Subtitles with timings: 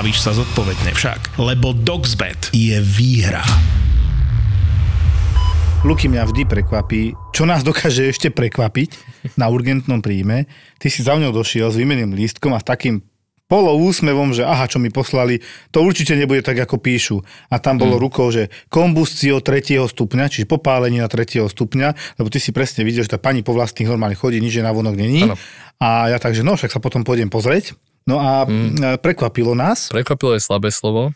[0.00, 1.36] bavíš sa zodpovedne však.
[1.36, 3.44] Lebo DoxBet je výhra.
[5.84, 8.96] Luky mňa vždy prekvapí, čo nás dokáže ešte prekvapiť
[9.36, 10.48] na urgentnom príjme.
[10.80, 13.04] Ty si za mňou došiel s výmeným lístkom a s takým
[13.52, 17.20] poloúsmevom, že aha, čo mi poslali, to určite nebude tak, ako píšu.
[17.52, 18.00] A tam bolo mm.
[18.00, 19.84] rukou, že kombustio 3.
[19.84, 21.44] stupňa, čiže popálenie na 3.
[21.44, 24.64] stupňa, lebo ty si presne videl, že tá pani po vlastných normálne chodí, nič je
[24.64, 25.28] na vonok není.
[25.28, 25.36] Ano.
[25.76, 27.76] A ja takže, no však sa potom pôjdem pozrieť.
[28.08, 29.00] No a mm.
[29.04, 29.92] prekvapilo nás.
[29.92, 31.12] Prekvapilo je slabé slovo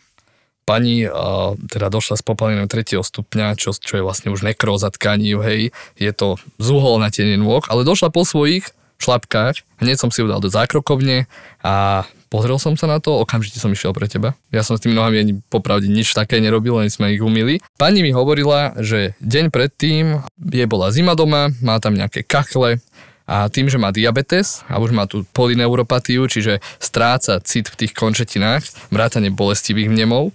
[0.65, 2.97] pani uh, teda došla s popálením 3.
[2.97, 7.85] stupňa, čo, čo je vlastne už nekróza tkaní, hej, je to zúhol na nôh, ale
[7.85, 11.29] došla po svojich šlapkách, hneď som si ju dal do zákrokovne
[11.61, 14.33] a pozrel som sa na to, okamžite som išiel pre teba.
[14.55, 17.59] Ja som s tými nohami ani popravde nič také nerobil, len sme ich umili.
[17.75, 22.79] Pani mi hovorila, že deň predtým je bola zima doma, má tam nejaké kachle,
[23.25, 27.93] a tým, že má diabetes a už má tú polyneuropatiu, čiže stráca cit v tých
[27.97, 28.61] končetinách,
[28.93, 30.29] vrátane bolestivých vnemov,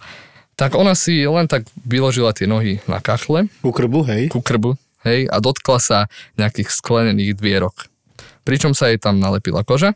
[0.59, 3.49] tak ona si len tak vyložila tie nohy na kachle.
[3.63, 4.23] Ku krbu, hej?
[4.29, 5.99] Ku krbu, hej, a dotkla sa
[6.37, 7.89] nejakých sklenených dvierok.
[8.45, 9.95] Pričom sa jej tam nalepila koža,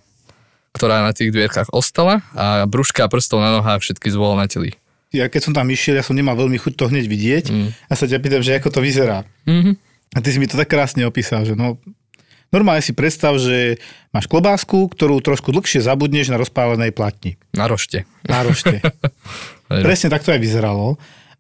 [0.73, 4.79] ktorá na tých dvierkach ostala a brúška prstov na nohách všetky zvolnateli.
[5.15, 7.69] Ja keď som tam išiel, ja som nemal veľmi chuť to hneď vidieť mm.
[7.87, 9.23] a sa ťa pýtam, že ako to vyzerá.
[9.47, 9.75] Mm-hmm.
[10.15, 11.79] A ty si mi to tak krásne opísal, že no
[12.55, 13.83] Normálne si predstav, že
[14.15, 17.35] máš klobásku, ktorú trošku dlhšie zabudneš na rozpálenej platni.
[17.51, 18.07] Na rošte.
[18.31, 18.79] Na rošte.
[19.87, 20.95] Presne tak to aj vyzeralo.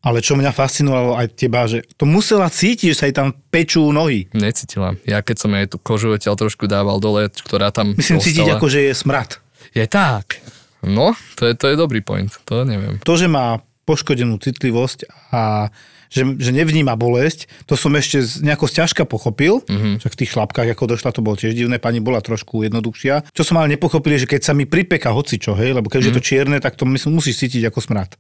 [0.05, 3.89] Ale čo mňa fascinovalo aj teba, že to musela cítiť, že sa jej tam pečú
[3.89, 4.29] nohy.
[4.37, 4.99] Necítila.
[5.09, 8.49] Ja keď som jej tú kožu odtiaľ trošku dával dole, ktorá tam Myslím ostala, cítiť
[8.53, 9.41] ako, že je smrad.
[9.73, 10.45] Je tak.
[10.85, 12.29] No, to je, to je dobrý point.
[12.53, 13.01] To neviem.
[13.01, 15.73] To, že má poškodenú citlivosť a
[16.15, 19.99] že, že nevníma bolesť, to som ešte nejako sťažka pochopil, mm-hmm.
[19.99, 23.35] však v tých šlapkách, ako došla, to bolo tiež divné, pani bola trošku jednoduchšia.
[23.35, 26.15] Čo som ale nepochopil, že keď sa mi pripeka hoci čo, hej, lebo keďže mm-hmm.
[26.15, 26.29] je to mhm.
[26.31, 28.15] čierne, tak to myslím, musíš cítiť ako smrad.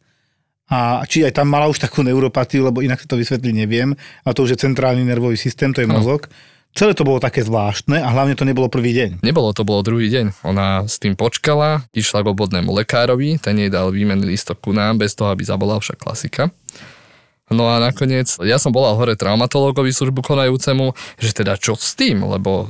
[0.65, 3.94] A či aj tam mala už takú neuropatiu, lebo inak si to vysvetliť neviem,
[4.26, 6.26] a to už je centrálny nervový systém, to je mozog.
[6.75, 9.22] Celé to bolo také zvláštne a hlavne to nebolo prvý deň.
[9.22, 10.43] Nebolo, to bolo druhý deň.
[10.43, 14.99] Ona s tým počkala, išla k obvodnému lekárovi, ten jej dal výmenný lístok ku nám,
[14.99, 16.50] bez toho, aby zabolal však klasika.
[17.53, 22.25] No a nakoniec, ja som volal hore traumatológovi službu konajúcemu, že teda čo s tým,
[22.25, 22.65] lebo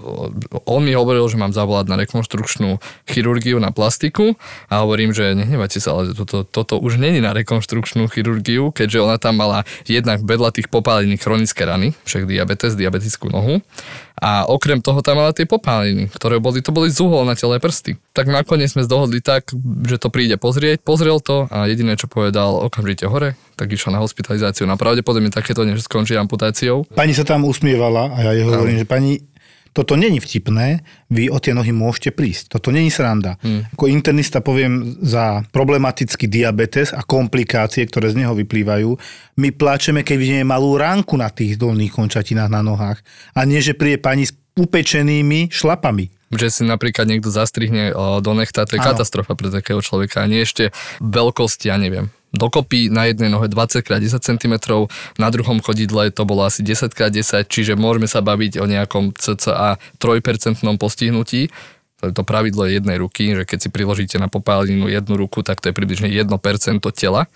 [0.66, 4.34] on mi hovoril, že mám zavolať na rekonštrukčnú chirurgiu na plastiku.
[4.66, 9.16] A hovorím, že nehnevajte sa, ale toto, toto už není na rekonštrukčnú chirurgiu, keďže ona
[9.22, 13.62] tam mala jednak vedľa tých popálených chronické rany, však diabetes, diabetickú nohu.
[14.18, 17.98] A okrem toho tam mala tie popáliny, ktoré boli, to boli zúhol na telé prsty.
[18.14, 19.50] Tak nakoniec sme zdohodli tak,
[19.86, 24.00] že to príde pozrieť, pozrel to a jediné, čo povedal, okamžite hore, tak išla na
[24.02, 24.66] hospitalizáciu.
[24.66, 26.86] Na pravdepodobne takéto než skončí amputáciou.
[26.92, 29.22] Pani sa tam usmievala a ja jej hovorím, že pani,
[29.74, 32.54] toto není vtipné, vy o tie nohy môžete prísť.
[32.54, 33.42] Toto není sranda.
[33.42, 33.66] Hmm.
[33.74, 38.94] Ako internista poviem za problematický diabetes a komplikácie, ktoré z neho vyplývajú.
[39.42, 43.02] My pláčeme, keď vidíme malú ránku na tých dolných končatinách na nohách.
[43.34, 48.66] A nie, že príde pani s upečenými šlapami že si napríklad niekto zastrihne do nechta,
[48.66, 48.90] to je Áno.
[48.90, 50.26] katastrofa pre takého človeka.
[50.26, 54.54] A nie ešte veľkosti, ja neviem, dokopy na jednej nohe 20x10 cm,
[55.16, 60.60] na druhom chodidle to bolo asi 10x10, čiže môžeme sa baviť o nejakom cca 3%
[60.76, 61.48] postihnutí.
[62.02, 65.64] To je to pravidlo jednej ruky, že keď si priložíte na popálinu jednu ruku, tak
[65.64, 66.28] to je približne 1%
[66.92, 67.30] tela.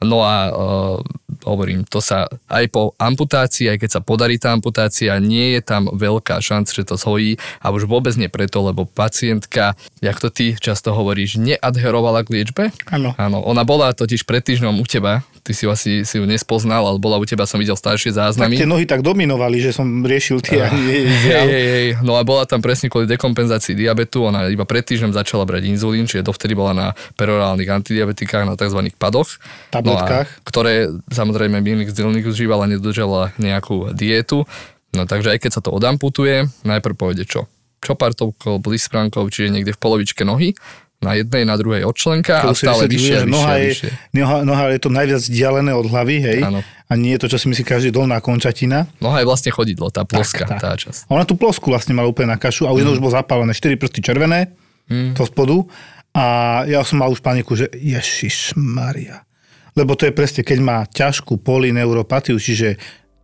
[0.00, 0.96] No a uh,
[1.44, 5.92] hovorím, to sa aj po amputácii, aj keď sa podarí tá amputácia, nie je tam
[5.92, 10.56] veľká šanca, že to zhojí a už vôbec nie preto, lebo pacientka, jak to ty
[10.56, 12.64] často hovoríš, neadherovala k liečbe.
[12.88, 13.12] Áno.
[13.20, 16.84] Áno, ona bola totiž pred týždňom u teba, ty si ju asi si ju nespoznal,
[16.84, 18.56] ale bola u teba, som videl staršie záznamy.
[18.56, 22.22] Tak tie nohy tak dominovali, že som riešil tie uh, hej, hej, hej, No a
[22.22, 26.52] bola tam presne kvôli dekompenzácii diabetu, ona iba pred týždňom začala brať inzulín, čiže dovtedy
[26.52, 28.92] bola na perorálnych antidiabetikách, na tzv.
[28.96, 29.40] padoch.
[29.72, 34.44] No a, ktoré samozrejme Bienix Zilnik užívala, nedržala nejakú dietu.
[34.90, 37.46] No takže aj keď sa to odamputuje, najprv povede čo?
[37.80, 40.52] Čopartovkou, blispránkou, čiže niekde v polovičke nohy,
[41.00, 43.70] na jednej, na druhej odčlenka a stále vyššie, vyššie, noha je.
[44.12, 46.40] Noha, noha je to najviac vzdialené od hlavy, hej?
[46.44, 46.60] Áno.
[46.60, 48.84] A nie je to, čo si myslí každý dolná končatina.
[49.00, 50.60] Noha je vlastne chodidlo, tá ploska, tak, tak.
[50.60, 51.08] tá časť.
[51.08, 53.00] Ona tú plosku vlastne mala úplne na kašu a mm.
[53.00, 53.56] už bol zapálené.
[53.56, 54.52] 4 prsty červené,
[54.92, 55.16] mm.
[55.16, 55.64] to spodu
[56.12, 56.24] A
[56.68, 59.24] ja som mal už paniku, že Ježiš Maria.
[59.72, 62.76] Lebo to je presne, keď má ťažkú polineuropatiu, čiže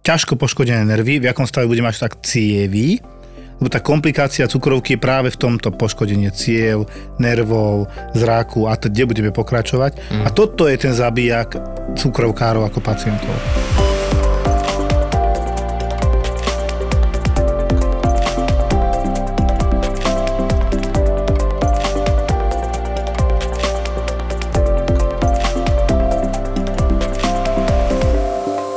[0.07, 3.03] ťažko poškodené nervy, v akom stave bude mať tak cievy,
[3.57, 9.09] lebo tá komplikácia cukrovky je práve v tomto poškodenie ciev, nervov, zráku a to, kde
[9.09, 9.97] budeme pokračovať.
[10.13, 10.25] Mm.
[10.25, 11.57] A toto je ten zabijak
[11.97, 13.33] cukrovkárov ako pacientov.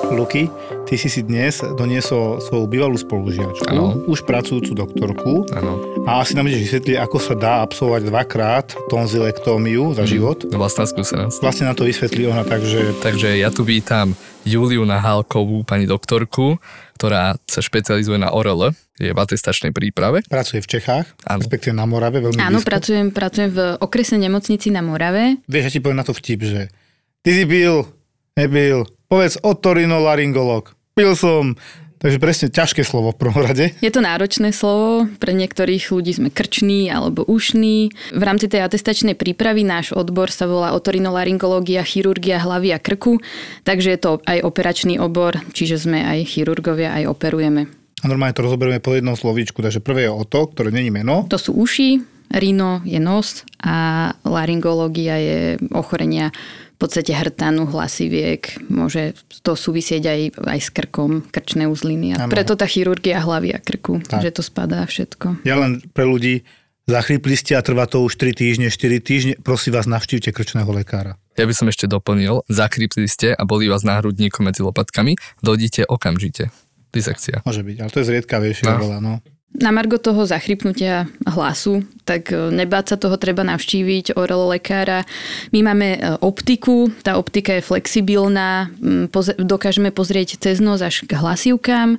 [0.09, 0.51] Luky,
[0.89, 4.01] ty si si dnes doniesol svoju bývalú spolužiačku, Áno.
[4.09, 6.01] už pracujúcu doktorku Áno.
[6.09, 10.49] a asi nám budeš vysvetliť, ako sa dá absolvovať dvakrát tonzilektómiu za život.
[10.49, 11.45] Vlastná skúsenosť.
[11.45, 16.57] Vlastne na to vysvetlí ona tak, že Takže ja tu vítam Juliu Nahálkovú, pani doktorku,
[16.97, 20.25] ktorá sa špecializuje na ORL, je v atestačnej príprave.
[20.25, 21.45] pracuje v Čechách, Áno.
[21.45, 22.65] respektíve na Morave, veľmi Áno, blízko.
[22.65, 25.37] pracujem, pracujem v okresnej nemocnici na Morave.
[25.45, 26.73] Vieš, ja ti poviem na to vtip, že
[27.21, 27.85] ty si pil,
[28.33, 30.78] nebil, povedz otorinolaryngolog.
[30.99, 31.55] Pil som.
[32.03, 33.71] Takže presne ťažké slovo v prvom rade.
[33.79, 37.91] Je to náročné slovo, pre niektorých ľudí sme krční alebo ušní.
[38.11, 43.23] V rámci tej atestačnej prípravy náš odbor sa volá otorinolaryngológia, chirurgia hlavy a krku,
[43.63, 47.71] takže je to aj operačný obor, čiže sme aj chirurgovia, aj operujeme.
[48.03, 49.63] A normálne to rozoberieme po jednom slovíčku.
[49.63, 51.31] Takže prvé je oto, ktoré není meno.
[51.31, 52.03] To sú uši,
[52.35, 55.39] rino je nos a laryngológia je
[55.71, 56.35] ochorenia
[56.79, 59.11] podstate hrtanu, hlasiviek, môže
[59.41, 62.31] to súvisieť aj, aj s krkom, krčné uzliny a Áno.
[62.31, 64.23] preto tá chirurgia hlavy a krku, Tak.
[64.23, 65.43] že to spadá všetko.
[65.43, 66.47] Ja len pre ľudí,
[66.85, 71.19] zachrypli ste a trvá to už 3 týždne, 4 týždne, prosím vás, navštívte krčného lekára.
[71.35, 75.85] Ja by som ešte doplnil, zakrypli ste a boli vás na hrudníku medzi lopatkami, dojdite
[75.85, 76.49] okamžite.
[76.89, 77.45] Disekcia.
[77.45, 78.79] Môže byť, ale to je zriedkavejšie No.
[78.79, 79.13] veľa, no.
[79.49, 85.09] Na margo toho zachrypnutia hlasu, tak e, nebáť sa toho, treba navštíviť orelo lekára.
[85.49, 91.01] My máme e, optiku, tá optika je flexibilná, m, poze- dokážeme pozrieť cez nos až
[91.09, 91.97] k hlasivkám.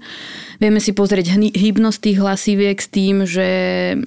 [0.62, 3.48] Vieme si pozrieť hybnosť tých hlasiviek s tým, že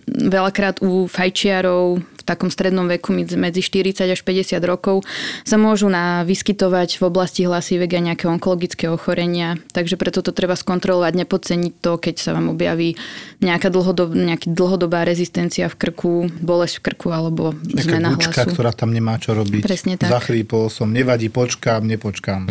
[0.07, 5.03] veľakrát u fajčiarov v takom strednom veku medzi medzi 40 až 50 rokov
[5.43, 9.59] sa môžu na, vyskytovať v oblasti hlasiviek aj nejaké onkologické ochorenia.
[9.75, 12.95] Takže preto to treba skontrolovať, nepodceniť to, keď sa vám objaví
[13.43, 18.55] nejaká dlhodob, nejaký dlhodobá rezistencia v krku, bolesť v krku alebo Taká zmena gučka, hlasu.
[18.55, 19.61] ktorá tam nemá čo robiť.
[19.61, 20.07] Presne tak.
[20.07, 22.47] Zachrípol som, nevadí, počkám, nepočkám.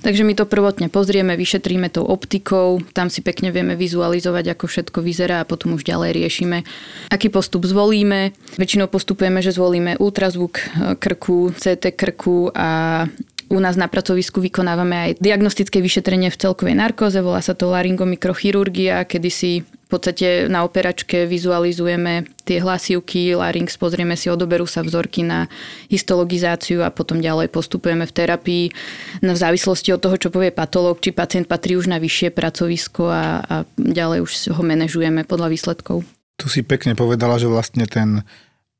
[0.00, 4.98] Takže my to prvotne pozrieme, vyšetríme tou optikou, tam si pekne vieme vizualizovať, ako všetko
[5.00, 6.64] vyzerá a potom už ďalej riešime,
[7.12, 8.36] aký postup zvolíme.
[8.60, 10.64] Väčšinou postupujeme, že zvolíme ultrazvuk e,
[10.96, 13.04] krku, CT krku a
[13.48, 19.08] u nás na pracovisku vykonávame aj diagnostické vyšetrenie v celkovej narkóze, volá sa to laryngomikrochirurgia,
[19.08, 19.52] kedy si
[19.88, 25.48] v podstate na operačke vizualizujeme tie hlasivky, larynx, pozrieme si, odoberú sa vzorky na
[25.88, 28.64] histologizáciu a potom ďalej postupujeme v terapii
[29.24, 33.08] no, v závislosti od toho, čo povie patológ, či pacient patrí už na vyššie pracovisko
[33.08, 36.04] a, a ďalej už ho manažujeme podľa výsledkov.
[36.36, 38.28] Tu si pekne povedala, že vlastne ten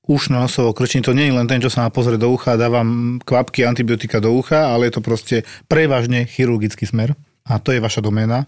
[0.04, 3.16] ušno nosovo krčenie, to nie je len ten, čo sa má pozrieť do ucha dávam
[3.24, 5.36] kvapky antibiotika do ucha, ale je to proste
[5.72, 7.16] prevažne chirurgický smer.
[7.48, 8.44] A to je vaša doména.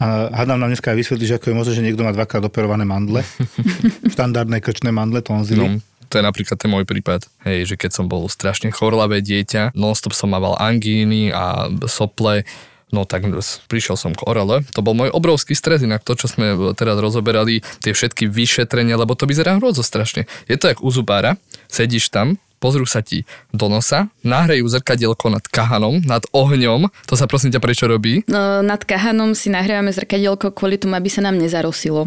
[0.00, 2.88] A hádam nám dneska aj vysvetliť, že ako je možné, že niekto má dvakrát operované
[2.88, 3.20] mandle.
[4.16, 5.60] Štandardné krčné mandle, tonzily.
[5.60, 7.28] No, to je napríklad ten môj prípad.
[7.44, 12.48] Hej, že keď som bol strašne chorlavé dieťa, nonstop som mával angíny a sople,
[12.90, 13.28] no tak
[13.70, 14.66] prišiel som k orele.
[14.74, 19.14] To bol môj obrovský stres, inak to, čo sme teraz rozoberali, tie všetky vyšetrenia, lebo
[19.14, 20.26] to vyzerá hrôzo strašne.
[20.50, 21.38] Je to jak u zubára,
[21.68, 27.24] sedíš tam, pozrú sa ti do nosa, nahrejú zrkadielko nad kahanom, nad ohňom, to sa
[27.24, 28.22] prosím ťa prečo robí?
[28.28, 32.04] No, nad kahanom si nahrávame zrkadielko kvôli tomu, aby sa nám nezarosilo.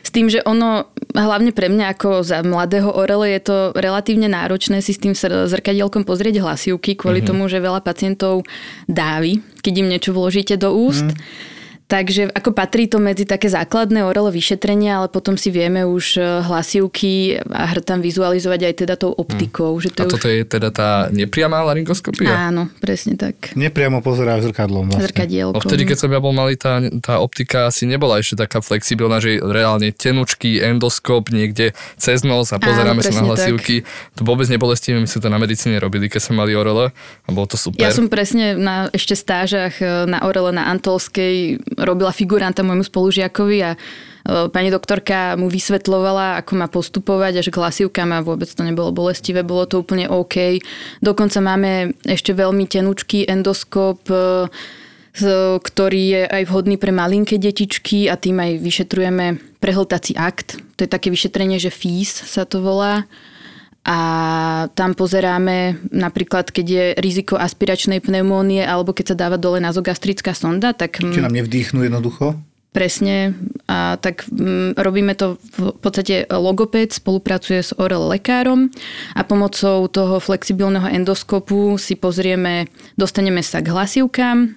[0.00, 4.80] S tým, že ono, hlavne pre mňa ako za mladého orele, je to relatívne náročné
[4.80, 7.28] si s tým zrkadielkom pozrieť hlasivky, kvôli mm-hmm.
[7.28, 8.48] tomu, že veľa pacientov
[8.88, 11.04] dávi, keď im niečo vložíte do úst.
[11.04, 11.48] Mm.
[11.90, 16.46] Takže ako patrí to medzi také základné orele vyšetrenia, ale potom si vieme už e,
[16.46, 19.74] hlasivky a hrtam vizualizovať aj teda tou optikou.
[19.82, 22.30] Že to A je toto je teda tá nepriamá laryngoskopia?
[22.30, 22.46] už...
[22.54, 23.58] Áno, presne tak.
[23.58, 25.10] Nepriamo pozeráš zrkadlom vlastne.
[25.10, 25.58] Zrkadielko.
[25.66, 29.42] Vtedy, keď som ja bol malý, tá, tá optika asi nebola ešte taká flexibilná, že
[29.42, 33.82] reálne tenučký endoskop niekde cez nos a pozeráme sa na hlasivky.
[34.14, 36.94] To vôbec nebolestivé, my sme to na medicíne robili, keď sme mali orele
[37.26, 37.82] a bolo to super.
[37.82, 43.58] Ja som presne na ešte stážach e, na Orele na Antolskej robila figuranta môjmu spolužiakovi
[43.64, 43.78] a e,
[44.52, 49.40] pani doktorka mu vysvetlovala, ako má postupovať až k hlasivkám a vôbec to nebolo bolestivé,
[49.40, 50.60] bolo to úplne OK.
[51.00, 54.46] Dokonca máme ešte veľmi tenučký endoskop, e,
[55.60, 60.62] ktorý je aj vhodný pre malinké detičky a tým aj vyšetrujeme prehltací akt.
[60.78, 63.10] To je také vyšetrenie, že FIS sa to volá.
[63.80, 63.98] A
[64.76, 70.76] tam pozeráme napríklad, keď je riziko aspiračnej pneumónie alebo keď sa dáva dole nazogastrická sonda,
[70.76, 71.00] tak...
[71.00, 72.36] Či nám nevdýchnú jednoducho?
[72.70, 73.34] Presne,
[73.66, 78.70] a tak m, robíme to v podstate logopéd spolupracuje s orel lekárom
[79.18, 84.54] a pomocou toho flexibilného endoskopu si pozrieme, dostaneme sa k hlasivkám,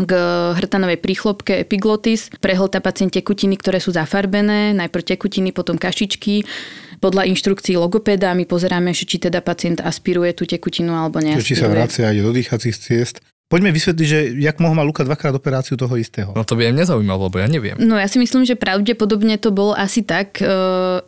[0.00, 0.12] k
[0.56, 6.48] hrtanovej príchlopke epiglotis, prehlta pacient tekutiny, ktoré sú zafarbené, najprv tekutiny, potom kašičky.
[7.02, 11.50] Podľa inštrukcií logopéda my pozeráme, či teda pacient aspiruje tú tekutinu alebo neaspiruje.
[11.50, 13.18] Či sa vracia ide do dýchacích ciest.
[13.52, 16.32] Poďme vysvetliť, že jak mohol mať Luka dvakrát operáciu toho istého.
[16.32, 17.76] No to by aj mňa zaujímalo, lebo ja neviem.
[17.76, 20.48] No ja si myslím, že pravdepodobne to bolo asi tak, e,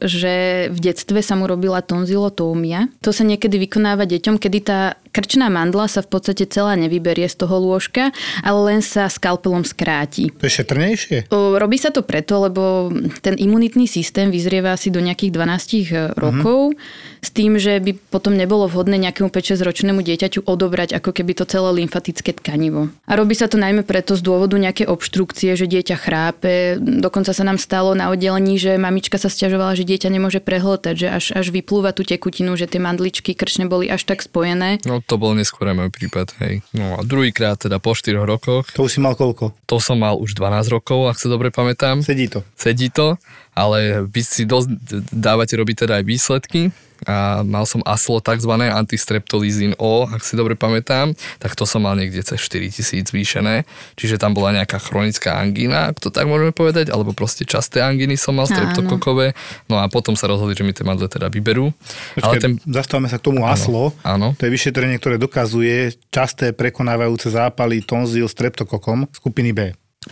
[0.05, 2.93] že v detstve sa mu robila tonzilotómia.
[3.01, 7.47] To sa niekedy vykonáva deťom, kedy tá krčná mandla sa v podstate celá nevyberie z
[7.47, 8.11] toho lôžka,
[8.43, 10.35] ale len sa skalpelom skráti.
[10.35, 11.31] To je šetrnejšie?
[11.31, 12.91] Robí sa to preto, lebo
[13.23, 17.23] ten imunitný systém vyzrieva asi do nejakých 12 rokov, mm-hmm.
[17.23, 21.47] s tým, že by potom nebolo vhodné nejakému 5-6 ročnému dieťaťu odobrať ako keby to
[21.47, 22.91] celé lymfatické tkanivo.
[23.07, 26.83] A robí sa to najmä preto z dôvodu nejaké obštrukcie, že dieťa chrápe.
[26.83, 31.09] Dokonca sa nám stalo na oddelení, že mamička sa stiažovala, že dieťa nemôže prehltať, že
[31.09, 34.83] až, až vyplúva tú tekutinu, že tie mandličky krčne boli až tak spojené.
[34.83, 36.65] No to bol neskôr aj môj prípad, hej.
[36.73, 38.69] No a druhýkrát teda po 4 rokoch.
[38.75, 39.53] To už si mal koľko?
[39.69, 42.01] To som mal už 12 rokov, ak sa dobre pamätám.
[42.01, 42.41] Sedí to.
[42.57, 43.21] Sedí to,
[43.55, 44.69] ale vy si dosť
[45.15, 46.63] dávate robiť teda aj výsledky
[47.05, 48.53] a mal som ASLO tzv.
[48.55, 53.67] antistreptolizín O, ak si dobre pamätám, tak to som mal niekde cez 4000 zvýšené,
[53.99, 58.17] čiže tam bola nejaká chronická angína, ak to tak môžeme povedať, alebo proste časté angíny
[58.17, 59.37] som mal streptokokové,
[59.69, 61.75] no a potom sa rozhodli, že mi tie mandle teda vyberú.
[62.17, 62.53] Počkej, ale ten...
[62.65, 64.33] Zastávame sa k tomu ASLO, áno.
[64.39, 69.61] to je vyšetrenie, ktoré dokazuje časté prekonávajúce zápaly tonzil streptokokom skupiny B.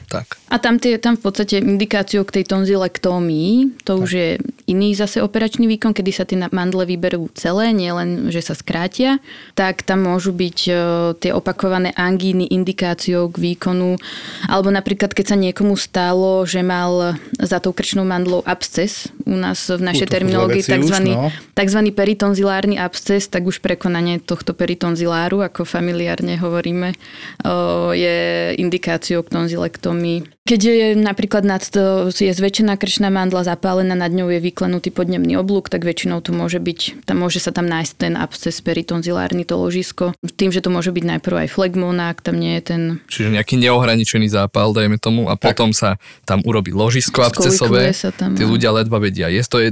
[0.08, 0.40] Tak.
[0.48, 4.02] A tam, tie, tam v podstate indikáciou k tej tonzilektómii, to tak.
[4.04, 4.28] už je
[4.68, 9.20] iný zase operačný výkon, kedy sa tie mandle vyberú celé, nielen, že sa skrátia,
[9.52, 10.76] tak tam môžu byť uh,
[11.20, 14.00] tie opakované angíny indikáciou k výkonu.
[14.48, 19.60] Alebo napríklad, keď sa niekomu stalo, že mal za tou krčnou mandlou absces, u nás
[19.68, 20.96] v našej terminológii tzv.
[21.04, 21.28] No.
[21.52, 21.80] tzv.
[21.92, 26.96] peritonzilárny absces, tak už prekonanie tohto peritonziláru, ako familiárne hovoríme,
[27.44, 30.30] uh, je indikáciou k tonzilektómii tracheotomii.
[30.42, 35.38] Keď je napríklad nad to, je zväčšená krčná mandla zapálená, nad ňou je vyklenutý podnemný
[35.38, 39.54] oblúk, tak väčšinou to môže byť, tam môže sa tam nájsť ten absces peritonzilárny, to
[39.54, 40.18] ložisko.
[40.34, 42.82] Tým, že to môže byť najprv aj flegmona, ak tam nie je ten...
[43.06, 45.54] Čiže nejaký neohraničený zápal, dajme tomu, a tak.
[45.54, 45.94] potom sa
[46.26, 47.94] tam urobí ložisko abscesové.
[47.94, 49.30] Tí ľudia ledva vedia.
[49.30, 49.70] Je to, je,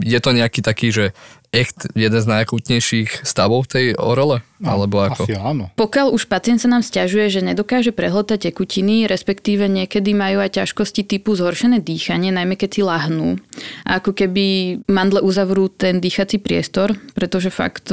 [0.00, 1.12] je to nejaký taký, že
[1.56, 4.44] echt jeden z najakútnejších stavov tej orele?
[4.56, 5.28] No, Alebo ako?
[5.28, 5.68] Asi áno.
[5.76, 11.04] Pokiaľ už pacient sa nám stiažuje, že nedokáže prehltať tekutiny, respektíve niekedy majú aj ťažkosti
[11.04, 13.36] typu zhoršené dýchanie, najmä keď si lahnú.
[13.84, 17.92] A ako keby mandle uzavrú ten dýchací priestor, pretože fakt,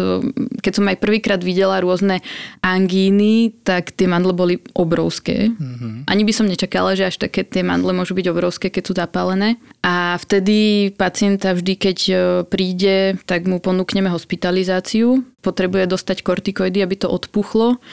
[0.63, 2.23] keď som aj prvýkrát videla rôzne
[2.63, 5.51] angíny, tak tie mandle boli obrovské.
[5.51, 6.07] Mm-hmm.
[6.07, 9.59] Ani by som nečakala, že až také tie mandle môžu byť obrovské, keď sú zapálené.
[9.83, 12.15] A vtedy pacienta vždy, keď e,
[12.47, 15.27] príde, tak mu ponúkneme hospitalizáciu.
[15.43, 17.83] Potrebuje dostať kortikoidy, aby to odpuchlo.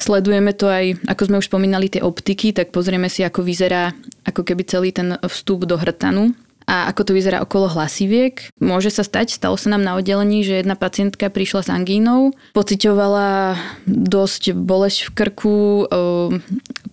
[0.00, 3.92] Sledujeme to aj, ako sme už spomínali, tie optiky, tak pozrieme si, ako vyzerá
[4.24, 6.32] ako keby celý ten vstup do hrtanu
[6.64, 8.48] a ako to vyzerá okolo hlasiviek.
[8.56, 13.60] Môže sa stať, stalo sa nám na oddelení, že jedna pacientka prišla s angínou, pocitovala
[13.84, 15.56] dosť bolesť v krku,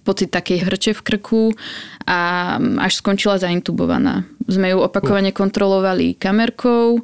[0.04, 1.44] pocit takej hrče v krku
[2.04, 4.28] a až skončila zaintubovaná.
[4.52, 7.00] Sme ju opakovane kontrolovali kamerkou,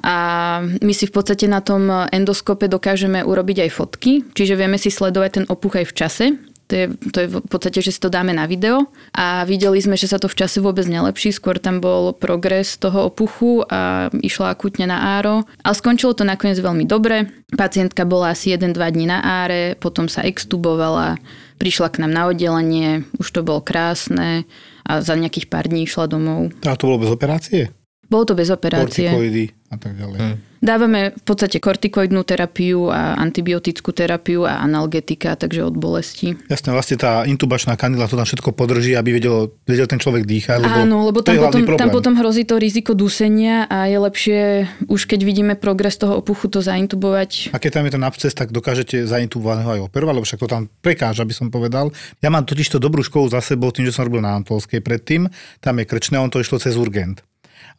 [0.00, 0.16] a
[0.64, 5.30] my si v podstate na tom endoskope dokážeme urobiť aj fotky, čiže vieme si sledovať
[5.30, 6.26] ten opuch aj v čase.
[6.70, 9.98] To je, to je v podstate, že si to dáme na video a videli sme,
[9.98, 14.54] že sa to v čase vôbec nelepší, skôr tam bol progres toho opuchu a išla
[14.54, 15.42] akutne na áro.
[15.66, 17.26] Ale skončilo to nakoniec veľmi dobre.
[17.58, 21.18] Pacientka bola asi 1-2 dní na áre, potom sa extubovala,
[21.58, 24.46] prišla k nám na oddelenie, už to bolo krásne
[24.90, 26.50] a za nejakých pár dní išla domov.
[26.66, 27.70] A to bolo bez operácie?
[28.10, 29.06] Bolo to bez operácie.
[29.06, 30.18] Kortikoidy a tak ďalej.
[30.18, 30.36] Hmm.
[30.60, 36.36] Dávame v podstate kortikoidnú terapiu a antibiotickú terapiu a analgetika, takže od bolesti.
[36.52, 40.60] Jasne, vlastne tá intubačná kanila to tam všetko podrží, aby vedel, vedel ten človek dýchať.
[40.60, 44.40] Lebo Áno, lebo tam potom, tam potom hrozí to riziko dusenia a je lepšie,
[44.84, 47.56] už keď vidíme progres toho opuchu, to zaintubovať.
[47.56, 50.68] A keď tam je ten absces, tak dokážete zaintubovaného aj operovať, lebo však to tam
[50.84, 51.88] prekáža, by som povedal.
[52.20, 55.24] Ja mám totiž to dobrú školu za sebou, tým, že som robil na Antolskej predtým.
[55.64, 57.24] Tam je krčné, on to išlo cez urgent.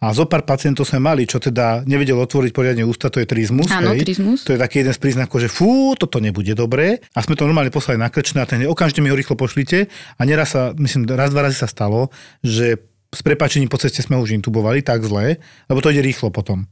[0.01, 3.69] A zo pár pacientov sme mali, čo teda nevedel otvoriť poriadne ústa, to je trizmus.
[3.69, 4.01] Áno, hej.
[4.01, 4.41] trizmus.
[4.49, 7.05] To je taký jeden z príznakov, že fú, toto nebude dobré.
[7.13, 9.93] A sme to normálne poslali na krčné a ten okamžite mi ho rýchlo pošlite.
[10.17, 12.09] A neraz sa, myslím, raz, dva razy sa stalo,
[12.41, 12.81] že
[13.13, 15.37] s prepačením po ceste sme už intubovali tak zle,
[15.69, 16.65] lebo to ide rýchlo potom.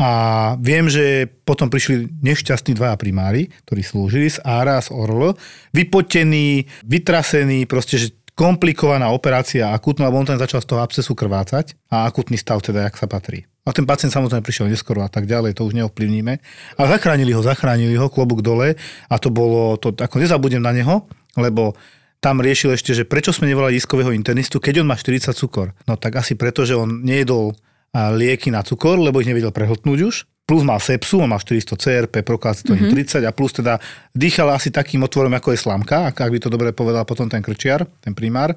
[0.00, 0.08] A
[0.56, 5.36] viem, že potom prišli nešťastní dvaja primári, ktorí slúžili z ARA a z ORL,
[5.76, 11.76] vypotení, vytrasení, proste, že komplikovaná operácia akutná, lebo on ten začal z toho abscesu krvácať
[11.92, 13.44] a akutný stav teda, jak sa patrí.
[13.62, 16.32] A ten pacient samozrejme prišiel neskoro a tak ďalej, to už neovplyvníme.
[16.80, 18.74] Ale zachránili ho, zachránili ho, klobúk dole
[19.06, 21.06] a to bolo, to ako nezabudnem na neho,
[21.38, 21.78] lebo
[22.18, 25.74] tam riešil ešte, že prečo sme nevolali iskového internistu, keď on má 40 cukor.
[25.86, 27.54] No tak asi preto, že on nejedol
[27.92, 30.14] lieky na cukor, lebo ich nevedel prehltnúť už.
[30.52, 33.24] Plus mal sepsu, on má 400 CRP, prokalcitonín mm-hmm.
[33.24, 33.80] 30 a plus teda
[34.12, 37.88] dýchal asi takým otvorom, ako je slamka, ak by to dobre povedal potom ten krčiar,
[38.04, 38.52] ten primár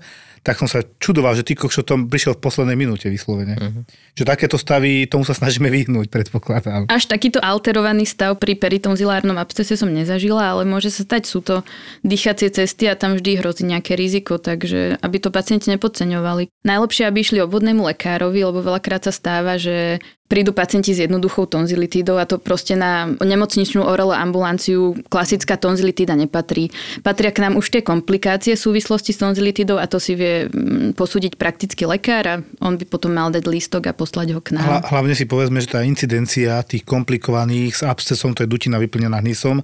[0.45, 3.57] tak som sa čudoval, že ty kokšo tom prišiel v poslednej minúte vyslovene.
[3.57, 3.81] Uh-huh.
[4.13, 6.85] Že takéto stavy, tomu sa snažíme vyhnúť, predpokladám.
[6.85, 11.65] Až takýto alterovaný stav pri peritonzilárnom abscese som nezažila, ale môže sa stať, sú to
[12.05, 16.53] dýchacie cesty a tam vždy hrozí nejaké riziko, takže aby to pacienti nepodceňovali.
[16.61, 22.17] Najlepšie, aby išli obvodnému lekárovi, lebo veľakrát sa stáva, že prídu pacienti s jednoduchou tonzilitídou
[22.17, 26.73] a to proste na nemocničnú orelo ambulanciu klasická tonzilitída nepatrí.
[27.05, 30.97] Patria k nám už tie komplikácie v súvislosti s tonzilitídou a to si vie mm,
[30.97, 34.65] posúdiť prakticky lekár a on by potom mal dať lístok a poslať ho k nám.
[34.65, 39.21] Hla, hlavne si povedzme, že tá incidencia tých komplikovaných s abscesom, to je dutina vyplnená
[39.21, 39.61] hnysom,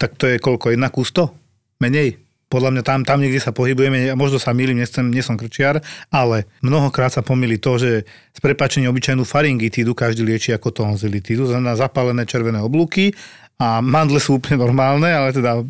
[0.00, 0.72] tak to je koľko?
[0.72, 1.28] Jedna ku 100?
[1.84, 2.29] Menej?
[2.50, 5.78] Podľa mňa tam, tam niekde sa pohybujeme, možno sa milím, nechcem, nie krčiar,
[6.10, 8.02] ale mnohokrát sa pomýli to, že
[8.34, 13.14] z prepačenia obyčajnú faringitídu každý lieči ako tonzilitídu, znamená zapálené červené oblúky
[13.60, 15.62] a mandle sú úplne normálne, ale teda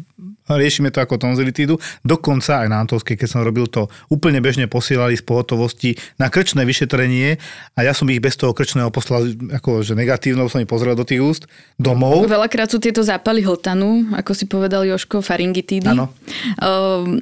[0.46, 1.78] riešime to ako tonzilitídu.
[2.02, 6.62] Dokonca aj na Antovskej, keď som robil to, úplne bežne posielali z pohotovosti na krčné
[6.66, 7.38] vyšetrenie
[7.76, 11.06] a ja som ich bez toho krčného poslal ako, že negatívno, som ich pozrel do
[11.06, 11.42] tých úst,
[11.76, 12.26] domov.
[12.26, 15.90] Veľakrát sú tieto zápaly hltanu, ako si povedal Joško, faringitídy.
[15.90, 16.12] Áno.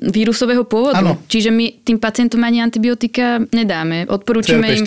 [0.08, 1.00] vírusového pôvodu.
[1.00, 1.20] Ano.
[1.28, 4.08] Čiže my tým pacientom ani antibiotika nedáme.
[4.08, 4.84] Odporúčame im,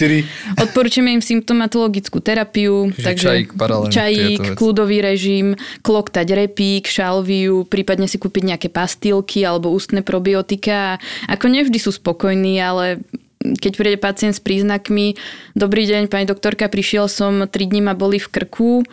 [0.58, 2.94] odporúčame im symptomatologickú terapiu.
[2.94, 3.50] Čiže takže čajík,
[3.92, 11.02] čajík kľudový režim, kloktať repík, šalviu, prípadne si kúpiť nejaké pastilky alebo ústne probiotika.
[11.28, 13.02] Ako nevždy sú spokojní, ale
[13.42, 15.18] keď príde pacient s príznakmi,
[15.58, 18.86] dobrý deň, pani doktorka, prišiel som, 3 dní ma boli v krku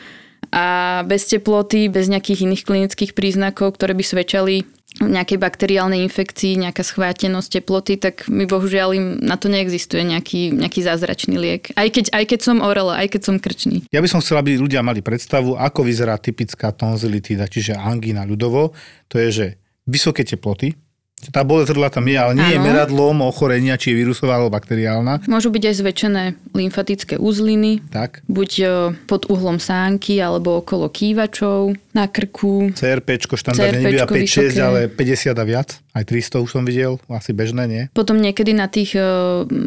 [0.49, 4.64] a bez teploty, bez nejakých iných klinických príznakov, ktoré by svedčali
[4.96, 10.81] nejakej bakteriálnej infekcii, nejaká schvátenosť teploty, tak mi bohužiaľ im na to neexistuje nejaký, nejaký
[10.81, 11.70] zázračný liek.
[11.77, 13.85] Aj keď, aj keď som orela, aj keď som krčný.
[13.92, 18.72] Ja by som chcel, aby ľudia mali predstavu, ako vyzerá typická tonzilitída, čiže angína ľudovo.
[19.12, 19.46] To je, že
[19.85, 20.74] vysoké teploty,
[21.18, 22.54] tá bolesť hrdla tam je, ale nie ano.
[22.54, 25.26] je meradlom ochorenia, či je vírusová alebo bakteriálna.
[25.26, 26.22] Môžu byť aj zväčšené
[26.54, 27.83] lymfatické uzliny.
[27.90, 28.22] Tak.
[28.31, 28.66] Buď e,
[29.11, 32.70] pod uhlom sánky, alebo okolo kývačov, na krku.
[32.78, 35.68] CRP štandardne nebýva 5-6, ale 50 a viac.
[35.90, 37.83] Aj 300 už som videl, asi bežné, nie?
[37.90, 39.02] Potom niekedy na tých e,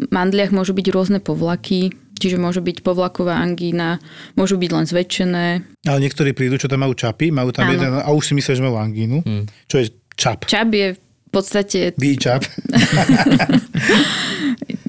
[0.08, 4.00] mandliach môžu byť rôzne povlaky, čiže môže byť povlaková angína,
[4.40, 5.46] môžu byť len zväčšené.
[5.84, 7.72] Ale niektorí prídu, čo tam majú čapy, majú tam ano.
[7.76, 9.44] jeden a už si myslia, že majú angínu, hmm.
[9.68, 10.48] čo je čap.
[10.48, 10.96] Čap je
[11.32, 11.96] podstate...
[11.96, 12.44] Výčap.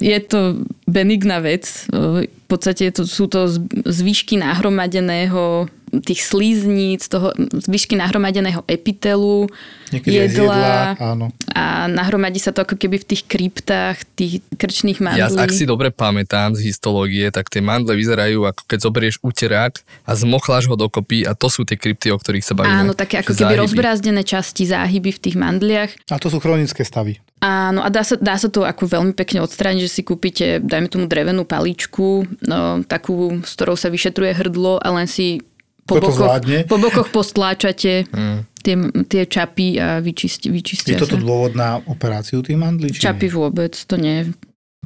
[0.03, 1.87] je to benigná vec.
[1.89, 3.47] V podstate to, sú to
[3.87, 9.45] zvýšky nahromadeného tých slíznic, toho zvyšky nahromadeného epitelu,
[9.93, 11.29] jedla, jedla áno.
[11.53, 15.21] a nahromadí sa to ako keby v tých kryptách, tých krčných mandlí.
[15.21, 19.83] Ja, ak si dobre pamätám z histológie, tak tie mandle vyzerajú ako keď zoberieš uterák
[20.09, 22.89] a zmochláš ho dokopy a to sú tie krypty, o ktorých sa bavíme.
[22.89, 25.91] Áno, také ako keby rozbrázdené časti záhyby v tých mandliach.
[26.09, 27.21] A to sú chronické stavy.
[27.43, 30.87] Áno, a dá sa, dá sa to ako veľmi pekne odstrániť, že si kúpite, dajme
[30.87, 35.43] tomu drevenú paličku, no, takú, s ktorou sa vyšetruje hrdlo a len si
[35.83, 38.63] po bokoch, po bokoch postláčate hmm.
[38.63, 38.75] tie,
[39.07, 41.23] tie čapy a vyčisti, vyčistia Je toto sa.
[41.23, 42.91] dôvod na operáciu tých mandlí?
[42.95, 43.35] Čapy nie?
[43.35, 44.31] vôbec, to nie.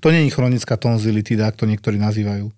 [0.01, 2.49] To nie je chronická tonzilitída, ak to niektorí nazývajú.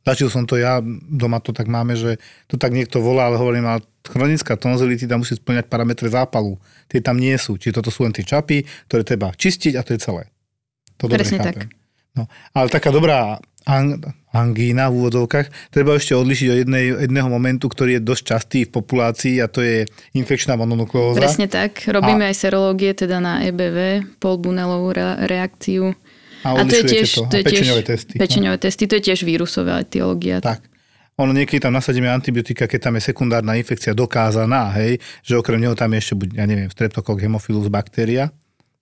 [0.00, 0.80] Začal som to ja,
[1.12, 2.16] doma to tak máme, že
[2.48, 6.56] to tak niekto volá, ale hovorím, ale chronická tonzilitída musí splňať parametre zápalu.
[6.88, 7.60] Tie tam nie sú.
[7.60, 10.22] Čiže toto sú len tie čapy, ktoré treba čistiť a to je celé.
[10.96, 11.68] To Presne tak.
[12.16, 13.38] No, ale taká dobrá
[14.30, 15.72] angína v úvodovkách.
[15.74, 19.60] Treba ešte odlišiť od jednej, jedného momentu, ktorý je dosť častý v populácii a to
[19.60, 21.20] je infekčná mononukleóza.
[21.20, 21.84] Presne tak.
[21.86, 22.30] Robíme a...
[22.30, 24.94] aj serológie teda na EBV, polbunelovú
[25.26, 25.92] reakciu.
[26.40, 27.22] A, a to je tiež, to.
[27.28, 28.14] to je pečeňové testy.
[28.16, 28.62] Pečeňové no.
[28.64, 30.40] testy, to je tiež vírusová etiológia.
[30.40, 30.64] Tak.
[31.20, 35.76] Ono niekedy tam nasadíme antibiotika, keď tam je sekundárna infekcia dokázaná, hej, že okrem neho
[35.76, 38.32] tam je ešte buď, ja neviem, streptokok, hemophilus, baktéria.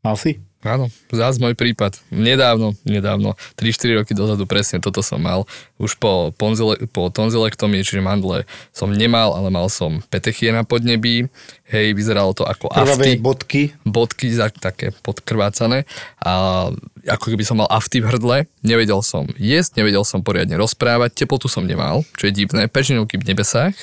[0.06, 0.38] Mal si?
[0.66, 2.02] Áno, zás môj prípad.
[2.10, 5.46] Nedávno, nedávno, 3-4 roky dozadu presne toto som mal.
[5.78, 8.42] Už po, ponzile, po tonzilektomii, čiže mandle
[8.74, 11.30] som nemal, ale mal som petechie na podnebí.
[11.70, 13.22] Hej, vyzeralo to ako Krvavé afty.
[13.22, 13.62] bodky.
[13.86, 15.86] bodky také podkrvácané
[16.18, 16.66] a
[17.06, 21.46] ako keby som mal afty v hrdle, nevedel som jesť, nevedel som poriadne rozprávať, teplotu
[21.46, 23.76] som nemal, čo je divné, pečinovky v nebesách,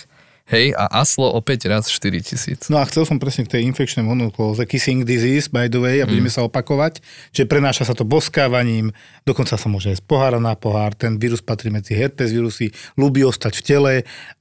[0.45, 2.69] hej, a aslo opäť raz 4000.
[2.69, 6.05] No a chcel som presne k tej infekčnej monoklóze, kissing disease, by the way, a
[6.05, 7.01] budeme sa opakovať,
[7.33, 8.93] že prenáša sa to boskávaním,
[9.25, 13.53] dokonca sa môže z pohára na pohár, ten vírus patrí medzi herpes vírusy, ľubí ostať
[13.57, 13.93] v tele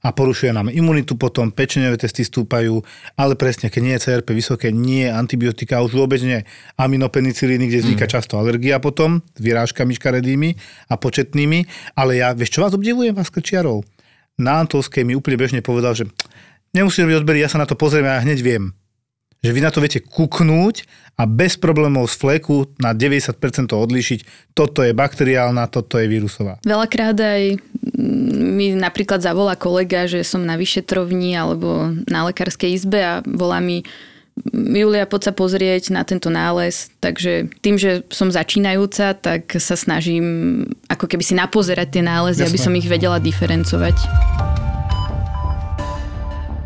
[0.05, 2.85] a porušuje nám imunitu potom, pečeňové testy stúpajú,
[3.17, 6.45] ale presne, keď nie je CRP vysoké, nie je antibiotika, už vôbec nie
[6.77, 10.49] aminopenicilíny, kde vzniká často alergia potom, s vyrážkami škaredými
[10.85, 11.65] a početnými,
[11.97, 13.94] ale ja, vieš čo vás obdivujem, vás krčiarov?
[14.35, 16.11] Na Antolskej mi úplne bežne povedal, že
[16.75, 18.75] nemusíš robiť odbery, ja sa na to pozriem a ja hneď viem.
[19.39, 23.39] Že vy na to viete kuknúť a bez problémov z fleku na 90%
[23.71, 24.51] to odlíšiť.
[24.57, 26.59] Toto je bakteriálna, toto je vírusová.
[26.67, 32.99] Veľakrát aj mm, mi napríklad zavolá kolega, že som na vyšetrovni alebo na lekárskej izbe
[32.99, 33.85] a volá mi
[34.35, 36.91] Julia, poď sa pozrieť na tento nález.
[36.99, 42.59] Takže tým, že som začínajúca, tak sa snažím ako keby si napozerať tie nálezy, aby
[42.59, 42.65] Jasné.
[42.67, 43.95] som ich vedela diferencovať.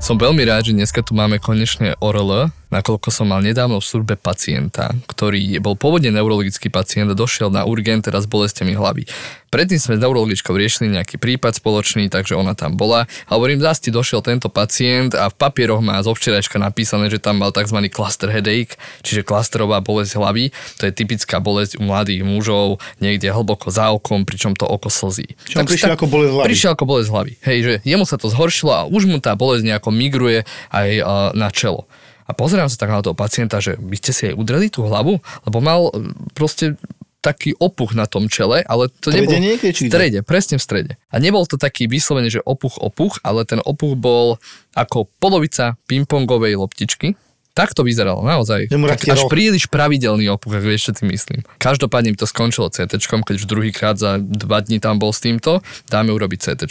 [0.01, 4.15] Som veľmi rád, že dneska tu máme konečne ORL, nakoľko som mal nedávno v službe
[4.17, 9.09] pacienta, ktorý bol pôvodne neurologický pacient a došiel na urgent teraz s bolestiami hlavy.
[9.49, 13.09] Predtým sme s neurologičkou riešili nejaký prípad spoločný, takže ona tam bola.
[13.25, 17.41] A hovorím, zasti došiel tento pacient a v papieroch má zo včerajška napísané, že tam
[17.41, 17.81] mal tzv.
[17.89, 20.53] cluster headache, čiže klasterová bolesť hlavy.
[20.77, 25.33] To je typická bolesť u mladých mužov, niekde hlboko za okom, pričom to oko slzí.
[25.57, 26.45] On prišiel ako bolesť hlavy.
[26.45, 27.33] Prišiel ako bolesť hlavy.
[27.41, 31.05] Hej, že jemu sa to zhoršilo a už mu tá bolesť nejako migruje aj uh,
[31.33, 31.89] na čelo.
[32.29, 35.17] A pozerám sa tak na toho pacienta, že by ste si aj udreli tú hlavu,
[35.49, 36.77] lebo mal uh, proste
[37.19, 39.43] taký opuch na tom čele, ale to Strede nebol...
[39.43, 40.91] niekde, v strede, presne v strede.
[41.11, 44.39] A nebol to taký vyslovene, že opuch, opuch, ale ten opuch bol
[44.71, 47.19] ako polovica pingpongovej loptičky.
[47.51, 48.71] Tak to vyzeralo, naozaj.
[48.71, 49.27] Tak až roh.
[49.27, 51.43] príliš pravidelný opuch, ak vieš, čo tým myslím.
[51.59, 55.59] Každopádne to skončilo CT, keď už druhýkrát za dva dní tam bol s týmto,
[55.91, 56.63] dáme urobiť CT.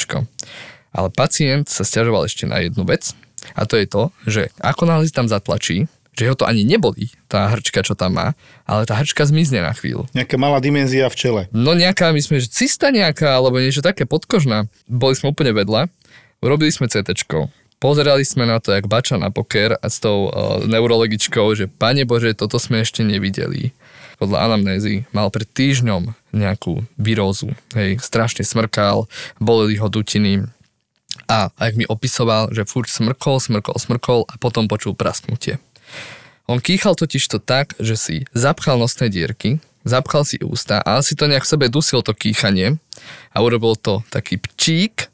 [0.96, 3.12] Ale pacient sa stiažoval ešte na jednu vec,
[3.54, 7.46] a to je to, že ako náhle tam zatlačí, že ho to ani nebolí, tá
[7.54, 8.34] hrčka, čo tam má,
[8.66, 10.10] ale tá hrčka zmizne na chvíľu.
[10.18, 11.42] Nejaká malá dimenzia v čele.
[11.54, 14.66] No nejaká, my sme, že cista nejaká, alebo niečo také podkožná.
[14.90, 15.86] Boli sme úplne vedľa,
[16.42, 17.14] urobili sme CT,
[17.78, 22.02] pozerali sme na to, jak bača na poker a s tou uh, neurologičkou, že pane
[22.02, 23.70] Bože, toto sme ešte nevideli.
[24.18, 29.06] Podľa anamnézy mal pred týždňom nejakú virózu, hej, strašne smrkal,
[29.38, 30.50] boleli ho dutiny,
[31.28, 35.60] a ak mi opisoval, že furt smrkol, smrkol, smrkol a potom počul prasknutie.
[36.48, 41.12] On kýchal totiž to tak, že si zapchal nosné dierky, zapchal si ústa a asi
[41.12, 42.80] to nejak v sebe dusil to kýchanie
[43.36, 45.12] a urobil to taký pčík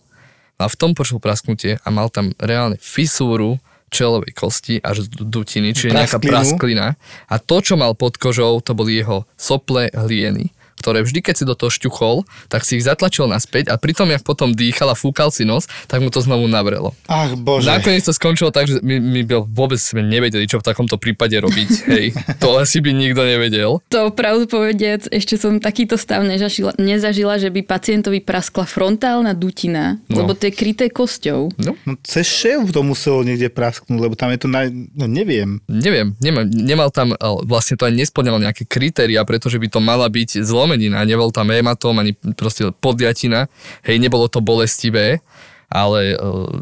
[0.63, 3.59] a v tom počul prasknutie a mal tam reálne fisúru
[3.91, 6.59] čelovej kosti až do dutiny, čiže nejaká Prasklinu.
[6.59, 6.87] prasklina.
[7.31, 10.51] A to, čo mal pod kožou, to boli jeho sople hlieny
[10.85, 14.21] ktoré vždy, keď si do toho šťuchol, tak si ich zatlačil naspäť a pritom, jak
[14.21, 16.93] potom dýchal a fúkal si nos, tak mu to znovu navrelo.
[17.07, 17.65] Ach bože.
[17.67, 21.33] Nakoniec to skončilo tak, že my, my by- vôbec sme nevedeli, čo v takomto prípade
[21.35, 21.69] robiť.
[21.91, 23.81] Hej, to asi by nikto nevedel.
[23.89, 29.97] To pravdu povediac, ešte som takýto stav nezažila, nezažila, že by pacientovi praskla frontálna dutina,
[30.05, 30.21] No.
[30.21, 31.49] lebo to je kryté kosťou.
[31.57, 34.69] No, No cez šéf to muselo niekde prasknúť, lebo tam je to naj...
[34.93, 35.63] No neviem.
[35.65, 40.43] neviem, nemám, nemal tam, vlastne to ani nesplňalo nejaké kritéria, pretože by to mala byť
[40.75, 43.47] zlomenina, nebol tam hematóm, ani proste podjatina,
[43.87, 45.23] hej, nebolo to bolestivé,
[45.71, 46.17] ale e,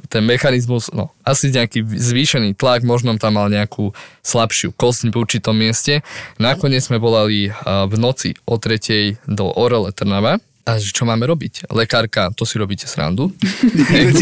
[0.09, 5.57] ten mechanizmus, no, asi nejaký zvýšený tlak, možno tam mal nejakú slabšiu kosť v určitom
[5.57, 6.05] mieste.
[6.37, 10.37] Nakoniec sme volali e, v noci o tretej do Orele Trnava.
[10.63, 11.67] A čo máme robiť?
[11.75, 13.35] Lekárka, to si robíte srandu.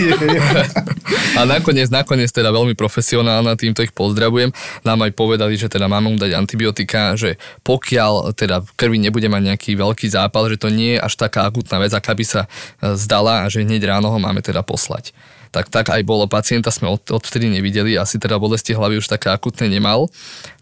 [1.39, 4.49] A nakoniec, nakoniec teda veľmi profesionálna, týmto ich pozdravujem,
[4.81, 9.29] nám aj povedali, že teda máme mu dať antibiotika, že pokiaľ teda v krvi nebude
[9.29, 12.43] mať nejaký veľký zápal, že to nie je až taká akutná vec, aká by sa
[12.49, 15.13] e, zdala a že hneď ráno ho máme teda poslať.
[15.51, 16.31] Tak, tak aj bolo.
[16.31, 20.07] Pacienta sme od, odvtedy nevideli, asi teda bolesti hlavy už také akutné nemal,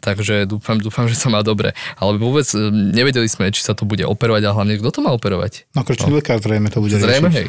[0.01, 1.77] takže dúfam, dúfam, že sa má dobre.
[2.01, 5.13] Ale vôbec e, nevedeli sme, či sa to bude operovať a hlavne kto to má
[5.13, 5.69] operovať.
[5.77, 7.37] No krčný lekár zrejme to bude Zrejme, riešiť.
[7.37, 7.49] hej.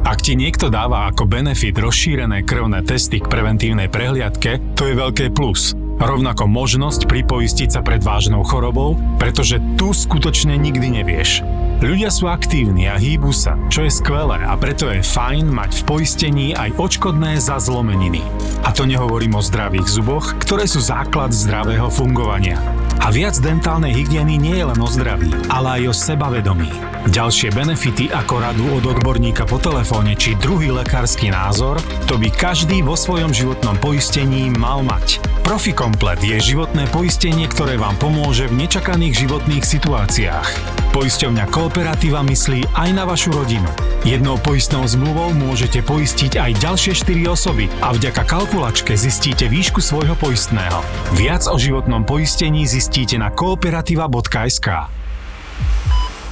[0.00, 5.30] Ak ti niekto dáva ako benefit rozšírené krvné testy k preventívnej prehliadke, to je veľké
[5.30, 5.76] plus.
[6.00, 11.44] Rovnako možnosť pripoistiť sa pred vážnou chorobou, pretože tu skutočne nikdy nevieš.
[11.80, 15.82] Ľudia sú aktívni a hýbu sa, čo je skvelé a preto je fajn mať v
[15.88, 18.20] poistení aj odškodné za zlomeniny.
[18.60, 22.60] A to nehovorím o zdravých zuboch, ktoré sú základ zdravého fungovania.
[23.00, 26.68] A viac dentálnej hygieny nie je len o zdraví, ale aj o sebavedomí.
[27.08, 32.84] Ďalšie benefity ako radu od odborníka po telefóne či druhý lekársky názor, to by každý
[32.84, 35.16] vo svojom životnom poistení mal mať.
[35.40, 40.48] Profikomplet je životné poistenie, ktoré vám pomôže v nečakaných životných situáciách.
[40.90, 43.70] Poisťovňa Kooperativa myslí aj na vašu rodinu.
[44.02, 50.18] Jednou poistnou zmluvou môžete poistiť aj ďalšie 4 osoby a vďaka kalkulačke zistíte výšku svojho
[50.18, 50.82] poistného.
[51.14, 54.66] Viac o životnom poistení zistíte na kooperativa.sk.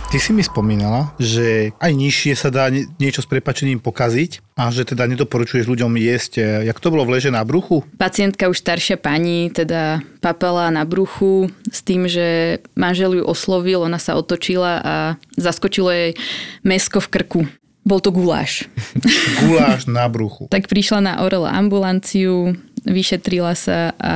[0.09, 4.73] Ty si mi spomínala, že aj nižšie sa dá nie- niečo s prepačením pokaziť a
[4.73, 6.33] že teda nedoporučuješ ľuďom jesť.
[6.40, 7.85] e, Jak to bolo v leže na bruchu?
[8.01, 14.01] Pacientka už staršia pani teda papala na bruchu s tým, že manžel ju oslovil, ona
[14.01, 14.94] sa otočila a
[15.37, 16.16] zaskočilo jej
[16.64, 17.40] mesko v krku.
[17.85, 18.64] Bol to guláš.
[19.44, 20.49] Guláš na bruchu.
[20.49, 22.57] Tak prišla na Orel ambulanciu,
[22.88, 24.14] vyšetrila sa a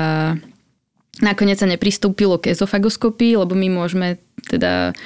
[1.20, 4.16] nakoniec sa nepristúpilo k ezofagoskopii, lebo my môžeme
[4.48, 4.96] teda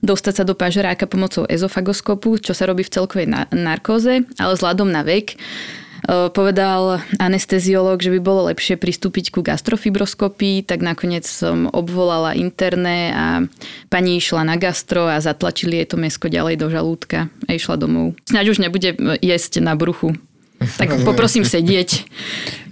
[0.00, 4.86] dostať sa do pažeráka pomocou ezofagoskopu, čo sa robí v celkovej na- narkóze, ale vzhľadom
[4.86, 5.36] na vek e,
[6.28, 13.26] povedal anesteziolog, že by bolo lepšie pristúpiť ku gastrofibroskopii, tak nakoniec som obvolala interné a
[13.86, 18.14] pani išla na gastro a zatlačili jej to mesko ďalej do žalúdka a išla domov.
[18.24, 20.14] Snáď už nebude jesť na bruchu.
[20.56, 21.90] Tak poprosím sedieť,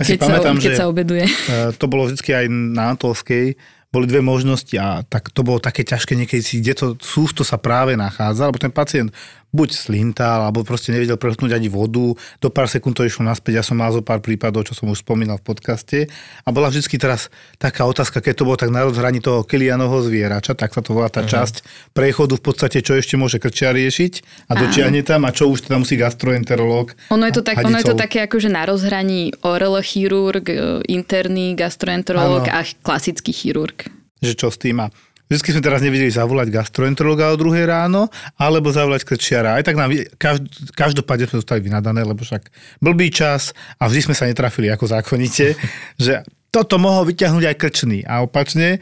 [0.00, 1.24] Ja keď, sa, pamätám, keď že- sa obeduje.
[1.24, 1.32] E,
[1.74, 3.56] to bolo vždy aj na Antolskej,
[3.94, 7.62] boli dve možnosti a tak to bolo také ťažké niekedy si, kde to sústo sa
[7.62, 9.14] práve nachádza, lebo ten pacient
[9.54, 13.64] buď slintal, alebo proste nevedel prehltnúť ani vodu, do pár sekúnd to išlo naspäť, ja
[13.64, 15.98] som mal zo pár prípadov, čo som už spomínal v podcaste
[16.42, 17.30] a bola vždy teraz
[17.62, 21.06] taká otázka, keď to bolo tak na rozhraní toho Kilianovho zvierača, tak sa to volá
[21.06, 21.30] tá uh-huh.
[21.30, 21.62] časť
[21.94, 24.12] prechodu v podstate, čo ešte môže krčia riešiť
[24.50, 27.86] a dočiahne tam a čo už teda musí gastroenterológ Ono je to, tak, ono je
[27.86, 33.86] to také akože na rozhraní orel chirurg, e, interný gastroenterológ a klasický chirurg.
[34.18, 34.86] že čo s tým má.
[35.34, 38.06] Vždycky sme teraz nevedeli zavolať gastroenterologa o druhé ráno,
[38.38, 39.58] alebo zavolať krčiara.
[39.58, 43.50] Aj tak nám každ- každopádne sme dostali vynadané, lebo však blbý čas
[43.82, 45.58] a vždy sme sa netrafili ako zákonite,
[45.98, 46.22] že
[46.54, 48.06] toto mohol vyťahnuť aj krčný.
[48.06, 48.78] A opačne,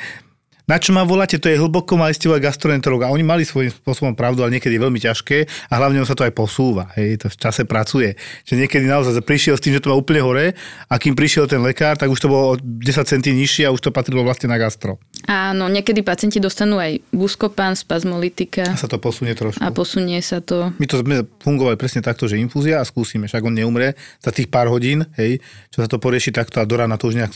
[0.66, 3.10] na čo ma voláte, to je hlboko, mali ste volať gastroenterologa.
[3.10, 6.22] Oni mali svojím spôsobom pravdu, ale niekedy je veľmi ťažké a hlavne on sa to
[6.22, 6.88] aj posúva.
[6.94, 8.14] Hej, to v čase pracuje.
[8.46, 10.54] Že niekedy naozaj prišiel s tým, že to má úplne hore
[10.86, 12.78] a kým prišiel ten lekár, tak už to bolo o 10
[13.10, 15.02] centí nižšie a už to patrilo vlastne na gastro.
[15.26, 19.62] Áno, niekedy pacienti dostanú aj buscopan, spazmolitika A sa to posunie trošku.
[19.62, 20.74] a posunie sa to.
[20.78, 24.50] My to sme fungovali presne takto, že infúzia a skúsime, však on neumre za tých
[24.50, 25.38] pár hodín, hej,
[25.70, 27.32] čo sa to porieši takto a do rána to už nejak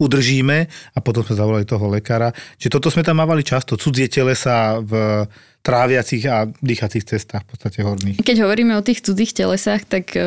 [0.00, 2.32] udržíme a potom sme zavolali toho lekára.
[2.56, 5.24] Čiže toto sme tam mávali často, cudzie telesa v
[5.60, 8.16] tráviacich a dýchacích cestách v podstate horných.
[8.24, 10.20] Keď hovoríme o tých cudzích telesách, tak e,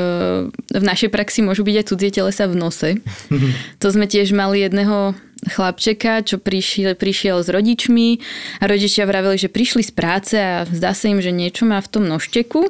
[0.54, 2.90] v našej praxi môžu byť aj cudzie telesa v nose.
[3.82, 5.18] to sme tiež mali jedného
[5.50, 8.22] chlapčeka, čo prišiel, prišiel s rodičmi
[8.62, 11.92] a rodičia vraveli, že prišli z práce a zdá sa im, že niečo má v
[11.92, 12.70] tom nožteku.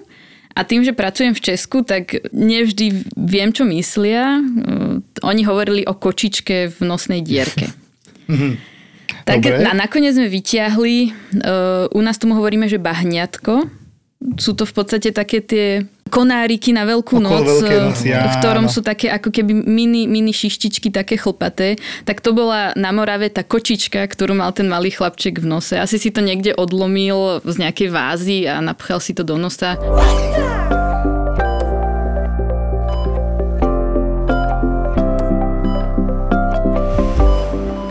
[0.53, 4.37] A tým, že pracujem v Česku, tak nevždy viem, čo myslia.
[5.25, 7.73] Oni hovorili o kočičke v nosnej dierke.
[9.23, 9.63] Tak Dobre.
[9.63, 10.97] na, nakoniec sme vyťahli,
[11.43, 13.71] uh, u nás tomu hovoríme, že bahňatko.
[14.35, 18.36] Sú to v podstate také tie konáriky na veľkú Okolo noc, Veľkej eh, noci, v
[18.38, 18.73] ktorom áno.
[18.73, 21.82] sú také ako keby mini, mini šištičky, také chlpaté.
[22.06, 25.73] Tak to bola na Morave tá kočička, ktorú mal ten malý chlapček v nose.
[25.73, 29.73] Asi si to niekde odlomil z nejakej vázy a napchal si to do nosa.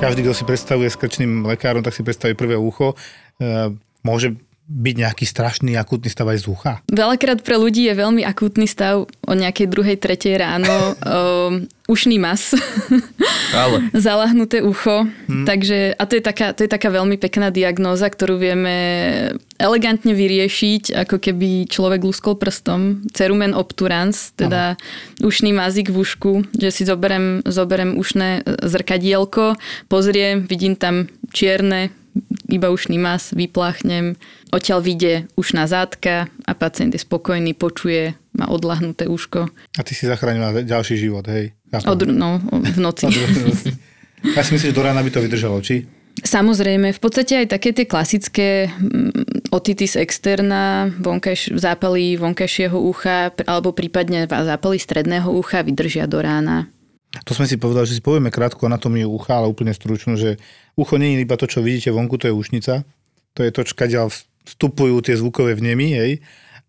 [0.02, 2.98] Každý, kto si predstavuje s krčným lekárom, tak si predstaví prvé ucho.
[3.38, 3.70] E,
[4.02, 4.34] môže
[4.72, 6.74] byť nejaký strašný akutný stav aj z ucha.
[6.88, 10.96] Veľakrát pre ľudí je veľmi akútny stav o nejakej druhej, tretej ráno.
[11.04, 12.56] um, ušný mas.
[13.52, 15.04] Ale Zalahnuté ucho.
[15.28, 15.44] Hmm.
[15.44, 18.76] Takže, a to je, taká, to je taká veľmi pekná diagnóza, ktorú vieme
[19.60, 23.04] elegantne vyriešiť, ako keby človek luskol prstom.
[23.12, 24.80] Cerumen obturans, teda
[25.20, 29.60] ušný mazik v ušku, že si zoberem, zoberem ušné zrkadielko,
[29.92, 31.92] pozriem, vidím tam čierne,
[32.48, 34.16] iba ušný mas, vypláchnem,
[34.52, 39.48] odtiaľ vyjde ušná zátka a pacient je spokojný, počuje, má odlahnuté uško.
[39.48, 41.56] A ty si zachránila ďalší život, hej?
[41.72, 43.08] Od, no, v noci.
[44.22, 45.82] Ja si myslím, že do rána by to vydržalo, či?
[46.22, 53.72] Samozrejme, v podstate aj také tie klasické mm, otitis externa, vonkajš, zápaly vonkajšieho ucha alebo
[53.72, 56.68] prípadne zápaly stredného ucha vydržia do rána.
[57.24, 60.40] To sme si povedali, že si povieme krátku anatómiu ucha, ale úplne stručnú, že
[60.76, 62.84] ucho nie je iba to, čo vidíte vonku, to je ušnica.
[63.32, 64.12] To je to, čkadiaľ
[64.44, 66.12] vstupujú tie zvukové vnemy, hej,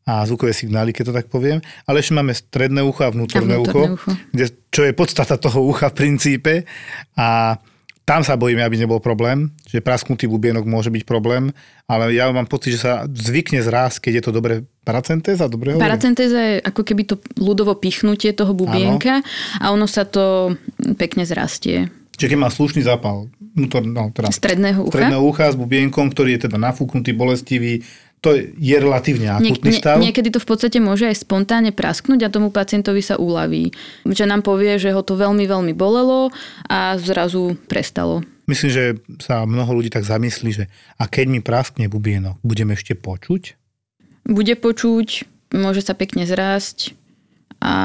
[0.03, 1.63] a zvukové signály, keď to tak poviem.
[1.87, 4.11] Ale ešte máme stredné ucho a vnútorné, A vnútorné ucho, ucho.
[4.35, 6.67] Kde, čo je podstata toho ucha v princípe.
[7.15, 7.55] A
[8.03, 11.55] Tam sa bojíme, aby nebol problém, že prasknutý bubienok môže byť problém,
[11.87, 15.87] ale ja mám pocit, že sa zvykne zrásť, keď je to dobre paracentéza, dobre hovorím?
[15.87, 19.23] Paracentéza je ako keby to ľudovo pichnutie toho bubienka
[19.55, 20.51] a ono sa to
[20.99, 21.87] pekne zrastie.
[22.13, 24.93] Čiže keď má slušný zápal vnútor, no, teda Stredného ucha?
[25.01, 27.81] stredného ucha s bubienkom, ktorý je teda nafúknutý, bolestivý,
[28.23, 29.99] to je relatívne akutný Nie- stav.
[29.99, 33.75] nie- niekedy to v podstate môže aj spontánne prasknúť a tomu pacientovi sa uľaví.
[34.07, 36.31] Že nám povie, že ho to veľmi, veľmi bolelo
[36.71, 38.23] a zrazu prestalo.
[38.47, 38.83] Myslím, že
[39.19, 43.59] sa mnoho ľudí tak zamyslí, že a keď mi praskne bubienok, budeme ešte počuť?
[44.23, 46.95] Bude počuť, môže sa pekne zrásť
[47.59, 47.75] a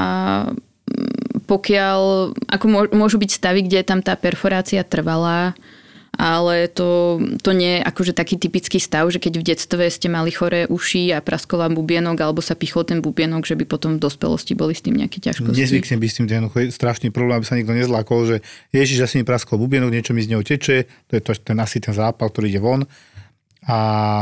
[1.49, 2.01] pokiaľ,
[2.45, 5.57] ako mô- môžu byť stavy, kde je tam tá perforácia trvalá,
[6.19, 10.35] ale to, to nie je akože taký typický stav, že keď v detstve ste mali
[10.35, 14.03] choré uši a praskol vám bubienok alebo sa pichol ten bubienok, že by potom v
[14.03, 15.55] dospelosti boli s tým nejaké ťažkosti.
[15.55, 18.37] Nezvykne byť s tým jednoducho je strašný problém, aby sa nikto nezlákol, že
[18.75, 21.79] ježiš, asi mi praskol bubienok, niečo mi z neho teče, to je to, ten asi
[21.79, 22.83] ten zápal, ktorý ide von
[23.63, 23.77] a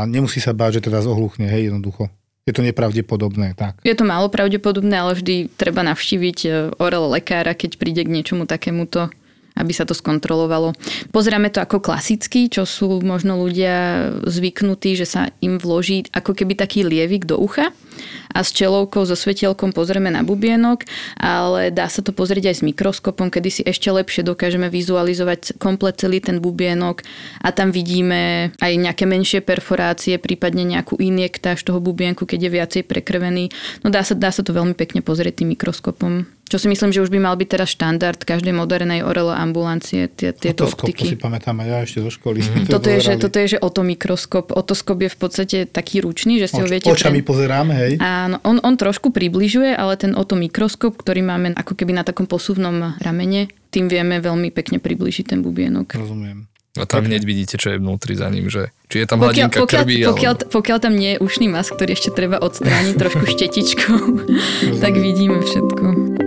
[0.05, 2.13] nemusí sa báť, že teda zohluchne, hej, jednoducho.
[2.47, 3.75] Je to nepravdepodobné, tak.
[3.83, 8.47] Je to málo pravdepodobné, ale vždy treba navštíviť e, orel lekára, keď príde k niečomu
[8.47, 9.11] takémuto
[9.57, 10.77] aby sa to skontrolovalo.
[11.09, 16.53] Pozeráme to ako klasicky, čo sú možno ľudia zvyknutí, že sa im vloží ako keby
[16.53, 17.73] taký lievik do ucha
[18.33, 20.85] a s čelovkou, so svetielkom pozrieme na bubienok,
[21.17, 25.97] ale dá sa to pozrieť aj s mikroskopom, kedy si ešte lepšie dokážeme vizualizovať komplet
[25.97, 27.01] celý ten bubienok
[27.41, 32.81] a tam vidíme aj nejaké menšie perforácie, prípadne nejakú injektáž toho bubienku, keď je viacej
[32.85, 33.49] prekrvený.
[33.81, 36.36] No dá sa, dá sa to veľmi pekne pozrieť tým mikroskopom.
[36.47, 40.31] Čo si myslím, že už by mal byť teraz štandard každej modernej orelo ambulancie, tie,
[40.31, 41.19] tieto Otoskop, to si optiky.
[41.19, 42.39] pamätám aj ja ešte zo školy.
[42.71, 44.55] to Toto je, že, toto je, že otomikroskop.
[44.55, 46.87] Otoskop je v podstate taký ručný, že si ho Oč- viete...
[46.87, 47.91] Očami pre- pozeráme, hej.
[47.99, 52.95] Áno, on, on trošku približuje, ale ten otomikroskop, ktorý máme ako keby na takom posuvnom
[53.03, 55.91] ramene, tým vieme veľmi pekne približiť ten bubienok.
[55.91, 56.47] Rozumiem.
[56.77, 59.59] A tam hneď vidíte, čo je vnútri za ním, že či je tam Pokiaľ, hladinka
[59.65, 60.51] pokiaľ, krvi, pokiaľ, alebo...
[60.53, 64.01] pokiaľ tam nie je ušný mas, ktorý ešte treba odstrániť trošku štetičkou,
[64.77, 66.26] tak vidíme všetko.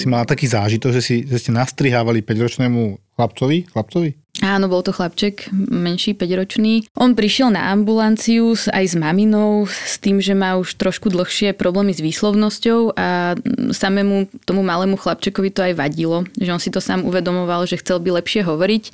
[0.00, 4.16] Si mala taký zážitok, že, si, že ste nastrihávali 5-ročnému chlapcovi, chlapcovi?
[4.40, 6.88] Áno, bol to chlapček, menší, 5-ročný.
[6.96, 11.92] On prišiel na ambulanciu aj s maminou s tým, že má už trošku dlhšie problémy
[11.92, 16.80] s výslovnosťou a mm, samému tomu malému chlapčekovi to aj vadilo, že on si to
[16.80, 18.84] sám uvedomoval, že chcel by lepšie hovoriť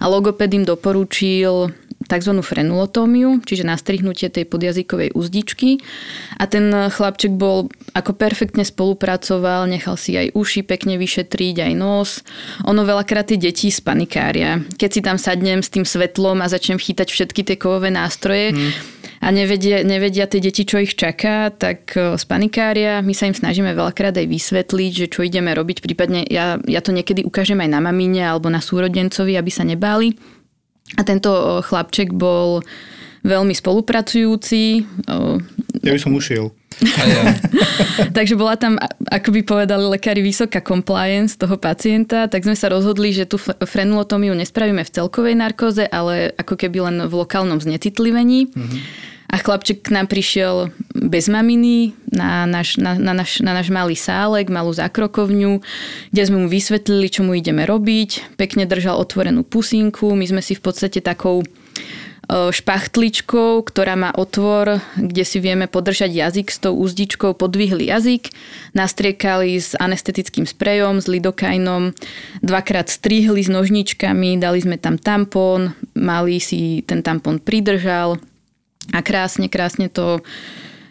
[0.00, 2.32] a logoped im doporučil tzv.
[2.40, 5.82] frenulotómiu, čiže nastrihnutie tej podjazykovej uzdičky.
[6.38, 12.22] A ten chlapček bol, ako perfektne spolupracoval, nechal si aj uši pekne vyšetriť, aj nos.
[12.64, 14.62] Ono veľakrát tie deti spanikária.
[14.78, 18.54] Keď si tam sadnem s tým svetlom a začnem chytať všetky tie kovové nástroje,
[19.20, 23.00] a nevedia, nevedia tie deti, čo ich čaká, tak e, spanikária.
[23.00, 25.80] My sa im snažíme veľakrát aj vysvetliť, že čo ideme robiť.
[25.80, 30.14] Prípadne ja, ja to niekedy ukážem aj na mamine alebo na súrodencovi, aby sa nebáli.
[30.94, 32.62] A tento chlapček bol
[33.26, 34.86] veľmi spolupracujúci.
[35.82, 36.54] Ja by som ušiel.
[36.76, 37.32] Ja,
[38.16, 38.76] Takže bola tam,
[39.08, 44.36] ako by povedali lekári, vysoká compliance toho pacienta, tak sme sa rozhodli, že tú frenulotómiu
[44.36, 48.52] nespravíme v celkovej narkóze, ale ako keby len v lokálnom znecitlivení.
[49.36, 53.92] A chlapček k nám prišiel bez maminy na náš, na, na, náš, na náš malý
[53.92, 55.60] sálek, malú zákrokovňu,
[56.08, 58.40] kde sme mu vysvetlili, čo mu ideme robiť.
[58.40, 60.16] Pekne držal otvorenú pusinku.
[60.16, 61.46] My sme si v podstate takou e,
[62.48, 68.32] špachtličkou, ktorá má otvor, kde si vieme podržať jazyk s tou úzdičkou, podvihli jazyk,
[68.72, 71.92] nastriekali s anestetickým sprejom, s lidokainom,
[72.40, 78.16] dvakrát strihli s nožničkami, dali sme tam tampón, malý si ten tampón pridržal
[78.92, 80.22] a krásne, krásne to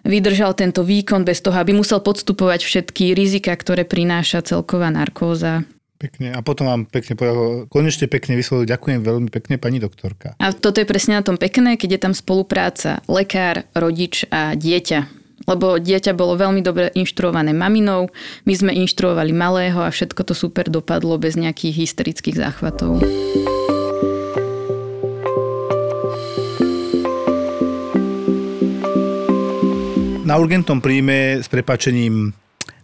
[0.05, 5.65] vydržal tento výkon bez toho, aby musel podstupovať všetky rizika, ktoré prináša celková narkóza.
[5.95, 6.35] Pekne.
[6.35, 10.35] A potom vám pekne povedal, konečne pekne vyslovil, ďakujem veľmi pekne pani doktorka.
[10.37, 15.23] A toto je presne na tom pekné, keď je tam spolupráca lekár, rodič a dieťa.
[15.47, 18.11] Lebo dieťa bolo veľmi dobre inštruované maminou,
[18.43, 22.99] my sme inštruovali malého a všetko to super dopadlo bez nejakých hysterických záchvatov.
[30.35, 32.35] Na urgentnom príjme s prepačením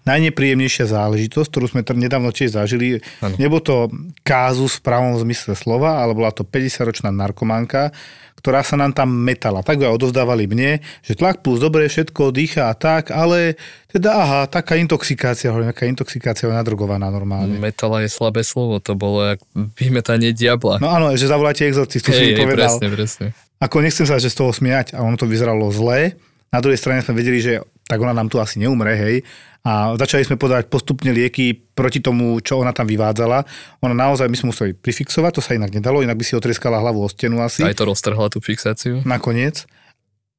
[0.08, 3.04] najnepríjemnejšia záležitosť, ktorú sme t- nedávno tiež zažili.
[3.36, 3.91] Nebol to
[4.24, 7.91] kázus v pravom zmysle slova, ale bola to 50-ročná narkomanka,
[8.39, 9.68] ktorá sa nám tam metala.
[9.68, 13.60] Tak ju odovzdávali mne, že tlak plus dobre, všetko dýcha a tak, ale
[13.91, 17.60] teda aha, taká intoxikácia, hovorím, taká intoxikácia je nadrogovaná normálne.
[17.60, 19.43] metala je slabé slovo, to bolo jak
[19.76, 20.80] vymetanie diabla.
[20.80, 22.80] No áno, že zavoláte exorcistu, hej, hej, povedal.
[22.80, 23.26] presne, presne.
[23.60, 26.16] Ako nechcem sa, že z toho smiať a ono to vyzeralo zle.
[26.52, 29.24] Na druhej strane sme vedeli, že tak ona nám tu asi neumre, hej.
[29.64, 33.45] A začali sme podávať postupne lieky proti tomu, čo ona tam vyvádzala.
[33.80, 37.04] Ona naozaj, my sme museli prifixovať, to sa inak nedalo, inak by si otrieskala hlavu
[37.04, 37.64] o stenu asi.
[37.64, 38.99] Aj to roztrhla tú fixáciu.
[39.08, 39.64] Nakoniec.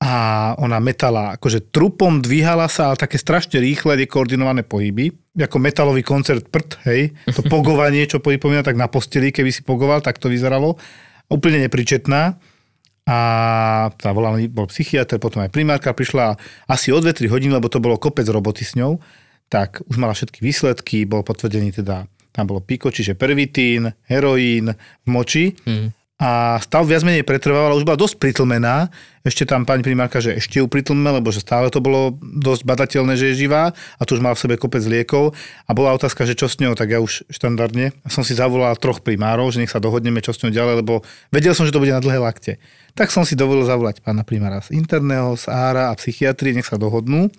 [0.03, 5.15] A ona metala, akože trupom dvíhala sa, ale také strašne rýchle, koordinované pohyby.
[5.39, 7.15] Ako metalový koncert prd, hej.
[7.33, 10.77] To pogovanie, čo pripomína, tak na posteli, keby si pogoval, tak to vyzeralo.
[11.31, 12.37] Úplne nepričetná
[13.03, 13.19] a
[13.99, 16.39] tá volala, bol psychiatr, potom aj primárka prišla
[16.71, 19.03] asi o 2-3 hodiny, lebo to bolo kopec roboty s ňou,
[19.51, 24.71] tak už mala všetky výsledky, bol potvrdený teda, tam bolo piko, čiže pervitín, heroín
[25.03, 25.53] v moči.
[25.67, 28.95] Hmm a stav viac menej pretrvávala, už bola dosť pritlmená.
[29.27, 33.19] Ešte tam pani primárka, že ešte ju pritlme, lebo že stále to bolo dosť badateľné,
[33.19, 35.35] že je živá a tu už mala v sebe kopec liekov.
[35.67, 39.03] A bola otázka, že čo s ňou, tak ja už štandardne som si zavolal troch
[39.03, 41.03] primárov, že nech sa dohodneme, čo s ňou ďalej, lebo
[41.35, 42.63] vedel som, že to bude na dlhé lakte.
[42.95, 46.79] Tak som si dovolil zavolať pána primára z interného, z ára a psychiatrie, nech sa
[46.79, 47.35] dohodnú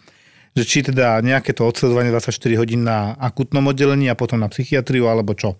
[0.53, 2.29] že či teda nejaké to odsledovanie 24
[2.61, 5.57] hodín na akutnom oddelení a potom na psychiatriu, alebo čo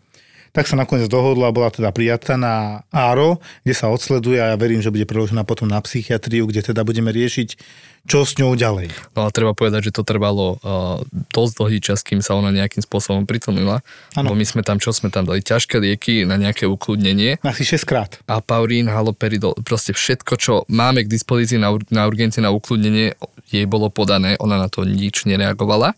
[0.53, 4.85] tak sa nakoniec dohodla, bola teda prijatá na ARO, kde sa odsleduje a ja verím,
[4.85, 7.57] že bude preložená potom na psychiatriu, kde teda budeme riešiť,
[8.05, 8.93] čo s ňou ďalej.
[9.17, 11.01] No a treba povedať, že to trvalo uh,
[11.33, 13.81] dosť dlhý čas, kým sa ona nejakým spôsobom pritlmila.
[14.13, 17.41] Lebo my sme tam, čo sme tam dali, ťažké lieky na nejaké ukludnenie.
[17.41, 18.21] Asi 6 krát.
[18.29, 23.17] A paurín, haloperidol, proste všetko, čo máme k dispozícii na, na urgencie na ukludnenie,
[23.49, 25.97] jej bolo podané, ona na to nič nereagovala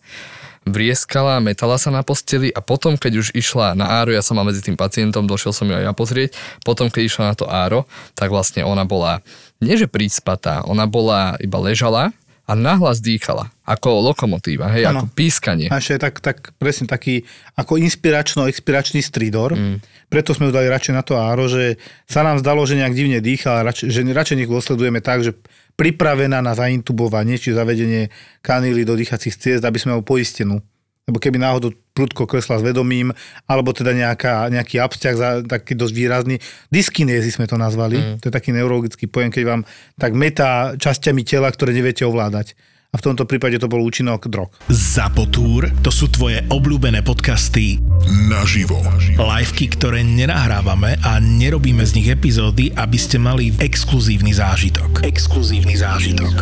[0.66, 4.44] vrieskala, metala sa na posteli a potom, keď už išla na áro, ja som mal
[4.44, 6.34] medzi tým pacientom, došiel som ju aj ja pozrieť,
[6.66, 7.86] potom, keď išla na to áro,
[8.18, 9.22] tak vlastne ona bola,
[9.62, 12.10] nie že prispatá, ona bola, iba ležala
[12.46, 15.02] a nahlas dýchala, ako lokomotíva, hej, ano.
[15.02, 15.66] ako pískanie.
[15.66, 17.26] Ešte tak, tak presne taký,
[17.58, 20.06] ako inspiračno-expiračný stridor, mm.
[20.06, 23.18] preto sme ju dali radšej na to áro, že sa nám zdalo, že nejak divne
[23.18, 25.34] dýcha, radšej, že radšej nech dosledujeme tak, že
[25.76, 28.08] pripravená na zaintubovanie, či zavedenie
[28.40, 30.64] kanily do dýchacích ciest, aby sme ho poistenú.
[31.06, 33.14] Lebo keby náhodou prudko kresla s vedomím,
[33.46, 34.82] alebo teda nejaká, nejaký
[35.14, 36.36] za, taký dosť výrazný.
[36.66, 37.96] Dyskinézy sme to nazvali.
[37.96, 38.18] Mm.
[38.20, 39.62] To je taký neurologický pojem, keď vám
[39.94, 42.58] tak metá časťami tela, ktoré neviete ovládať
[42.90, 44.50] a v tomto prípade to bol účinok drog.
[44.70, 47.82] Zapotúr, to sú tvoje obľúbené podcasty
[48.30, 48.78] naživo.
[49.18, 55.04] Liveky, ktoré nenahrávame a nerobíme z nich epizódy, aby ste mali exkluzívny zážitok.
[55.04, 56.34] Exkluzívny zážitok.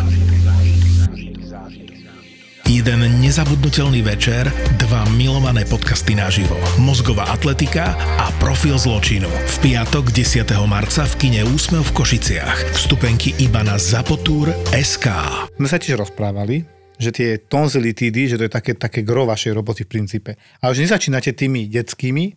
[2.65, 4.49] Jeden nezabudnutelný večer,
[4.81, 6.57] dva milované podcasty naživo.
[6.81, 9.29] Mozgová atletika a profil zločinu.
[9.29, 10.49] V piatok 10.
[10.65, 12.73] marca v kine Úsmev v Košiciach.
[12.73, 15.13] Vstupenky iba na Zapotúr SK.
[15.61, 16.65] My sa tiež rozprávali,
[16.97, 20.31] že tie tonzilitídy, že to je také, také gro vašej roboty v princípe.
[20.65, 22.33] Ale že nezačínate tými detskými,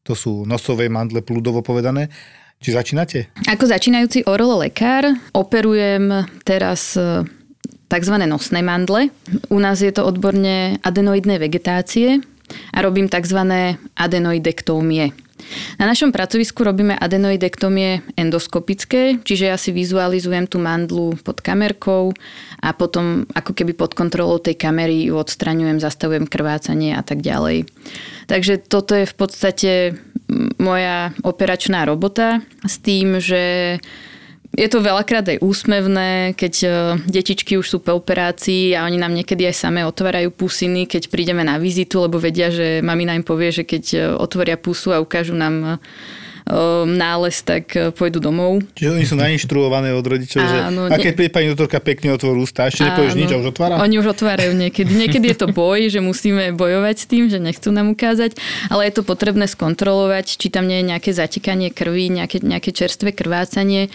[0.00, 2.08] to sú nosové mandle plúdovo povedané,
[2.64, 3.28] či začínate?
[3.44, 5.04] Ako začínajúci orololekár
[5.36, 6.96] operujem teraz
[7.88, 8.14] tzv.
[8.26, 9.10] nosné mandle.
[9.50, 12.20] U nás je to odborne adenoidné vegetácie
[12.74, 13.38] a robím tzv.
[13.96, 15.26] adenoidektómie.
[15.78, 22.10] Na našom pracovisku robíme adenoidektomie endoskopické, čiže ja si vizualizujem tú mandlu pod kamerkou
[22.64, 27.68] a potom ako keby pod kontrolou tej kamery ju odstraňujem, zastavujem krvácanie a tak ďalej.
[28.26, 29.70] Takže toto je v podstate
[30.58, 33.76] moja operačná robota s tým, že
[34.56, 36.68] je to veľakrát aj úsmevné, keď e,
[37.04, 41.44] detičky už sú po operácii a oni nám niekedy aj samé otvárajú pusiny, keď prídeme
[41.44, 45.36] na vizitu, lebo vedia, že mamina im povie, že keď e, otvoria pusu a ukážu
[45.36, 46.25] nám Ehm,
[46.86, 48.62] nález, tak e, pôjdu domov.
[48.78, 52.38] Čiže oni sú nainštruované od rodičov, Áno, že a keď príde pani doktorka pekne otvorí
[52.38, 53.82] ústa, ešte nepovieš nič a už otvára?
[53.82, 54.94] Oni už otvárajú niekedy.
[54.94, 58.38] Niekedy je to boj, že musíme bojovať s tým, že nechcú nám ukázať,
[58.70, 63.10] ale je to potrebné skontrolovať, či tam nie je nejaké zatekanie krvi, nejaké, nejaké čerstvé
[63.10, 63.90] krvácanie.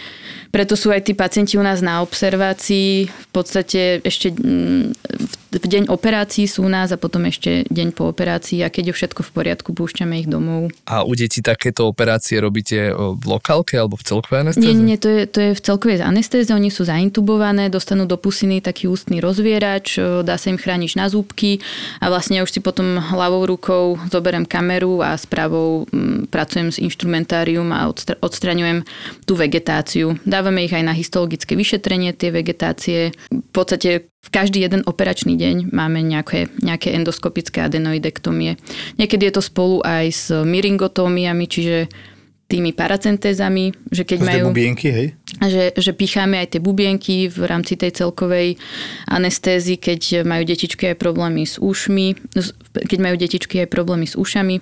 [0.52, 3.08] Preto sú aj tí pacienti u nás na observácii.
[3.08, 8.08] V podstate ešte mm, v deň operácií sú u nás a potom ešte deň po
[8.08, 10.72] operácii a keď je všetko v poriadku, púšťame ich domov.
[10.88, 14.64] A u detí takéto operácie robíte v lokálke alebo v celkovej anestéze?
[14.64, 16.48] Nie, nie, to je, to je v celkovej anestéze.
[16.48, 21.60] Oni sú zaintubované, dostanú do pusiny taký ústny rozvierač, dá sa im chrániť na zúbky
[22.00, 26.80] a vlastne už si potom hlavou rukou zoberiem kameru a s pravou m, pracujem s
[26.80, 28.86] inštrumentárium a odstra- odstraňujem
[29.28, 30.16] tú vegetáciu.
[30.24, 33.12] Dávame ich aj na histologické vyšetrenie, tie vegetácie.
[33.32, 38.54] V podstate v každý jeden operačný deň máme nejaké, nejaké endoskopické adenoidektomie.
[38.96, 41.90] Niekedy je to spolu aj s myringotómiami, čiže
[42.46, 44.44] tými paracentézami, že keď majú...
[44.52, 45.08] bubienky, hej?
[45.40, 48.60] Že, že picháme aj tie bubienky v rámci tej celkovej
[49.08, 52.12] anestézy, keď majú detičky aj problémy s ušmi,
[52.76, 54.60] keď majú detičky aj problémy s ušami.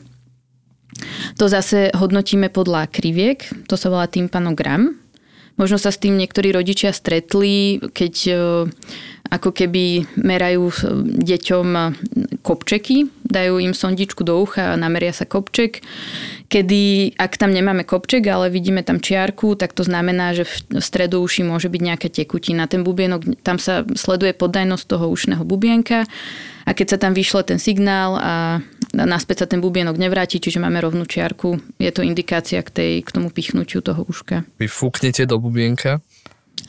[1.42, 4.94] To zase hodnotíme podľa kriviek, to sa volá tympanogram.
[5.58, 8.14] Možno sa s tým niektorí rodičia stretli, keď
[9.30, 10.74] ako keby merajú
[11.22, 11.68] deťom
[12.42, 15.86] kopčeky, dajú im sondičku do ucha a nameria sa kopček,
[16.50, 21.22] kedy ak tam nemáme kopček, ale vidíme tam čiarku, tak to znamená, že v stredu
[21.22, 22.66] uši môže byť nejaká tekutina.
[22.66, 26.10] Ten bubienok, tam sa sleduje poddajnosť toho ušného bubienka
[26.66, 28.34] a keď sa tam vyšle ten signál a
[28.90, 33.10] naspäť sa ten bubienok nevráti, čiže máme rovnú čiarku, je to indikácia k, tej, k
[33.14, 34.42] tomu pichnutiu toho uška.
[34.58, 36.02] Vy fúknete do bubienka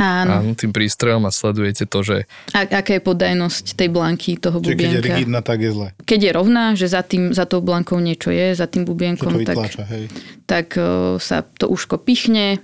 [0.02, 0.42] Áno.
[0.42, 2.18] Áno, tým prístrojom a sledujete to, že...
[2.58, 5.88] A, aká je poddajnosť tej blanky toho Čiže keď je rigidná, tak je zle.
[6.10, 8.92] Keď je rovná, že za, tým, za tou blankou niečo je, za tým Čo to
[8.98, 10.10] bubienkom, tak, vytláča, hej.
[10.50, 12.58] tak o, sa to uško pichne.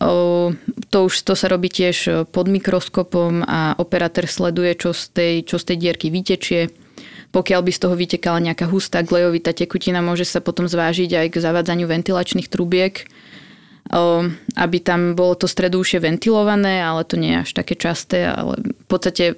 [0.00, 0.56] O,
[0.88, 5.60] to už to sa robí tiež pod mikroskopom a operátor sleduje, čo z tej, čo
[5.60, 6.72] z tej dierky vytečie.
[7.32, 11.36] Pokiaľ by z toho vytekala nejaká hustá glejovitá tekutina, môže sa potom zvážiť aj k
[11.36, 13.08] zavádzaniu ventilačných trubiek,
[14.56, 18.86] aby tam bolo to stredúšie ventilované, ale to nie je až také časté, ale v
[18.86, 19.36] podstate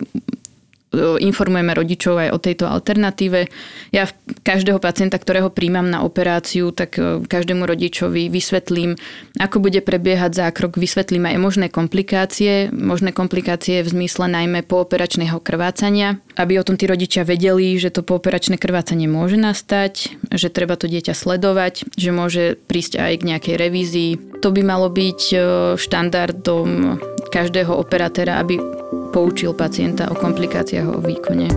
[1.20, 3.50] informujeme rodičov aj o tejto alternatíve.
[3.90, 4.08] Ja
[4.42, 8.96] každého pacienta, ktorého príjmam na operáciu, tak o, každému rodičovi vysvetlím,
[9.38, 16.18] ako bude prebiehať zákrok, vysvetlím aj možné komplikácie, možné komplikácie v zmysle najmä pooperačného krvácania,
[16.38, 20.90] aby o tom tí rodičia vedeli, že to pooperačné krvácanie môže nastať, že treba to
[20.90, 24.10] dieťa sledovať, že môže prísť aj k nejakej revízii.
[24.42, 25.38] To by malo byť o,
[25.78, 26.98] štandardom
[27.34, 28.62] každého operatéra, aby
[29.10, 31.50] poučil pacienta o komplikáciách o výkone.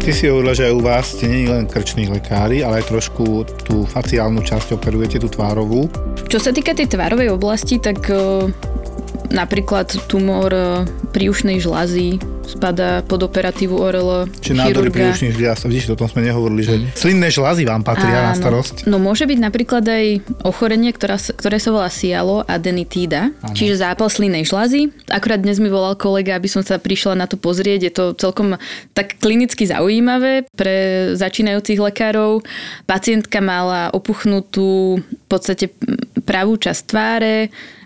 [0.00, 3.44] Ty si hovorila, že aj u vás ste nie len krční lekári, ale aj trošku
[3.68, 5.92] tú faciálnu časť operujete, tú tvárovú.
[6.32, 8.48] Čo sa týka tej tvárovej oblasti, tak e,
[9.28, 15.62] napríklad tumor e, príušnej žlazy spadá pod operatívu ORL Čiže nádory príušných žliaz.
[15.62, 18.40] Vidíš, o tom sme nehovorili, že slinné žlazy vám patria na Áno.
[18.42, 18.90] starosť.
[18.90, 20.04] No môže byť napríklad aj
[20.42, 24.90] ochorenie, ktorá, ktoré sa volá sialo adenitída, čiže zápal slinnej žlazy.
[25.06, 27.80] Akurát dnes mi volal kolega, aby som sa prišla na to pozrieť.
[27.86, 28.58] Je to celkom
[28.96, 32.42] tak klinicky zaujímavé pre začínajúcich lekárov.
[32.90, 35.70] Pacientka mala opuchnutú v podstate
[36.26, 37.36] pravú časť tváre,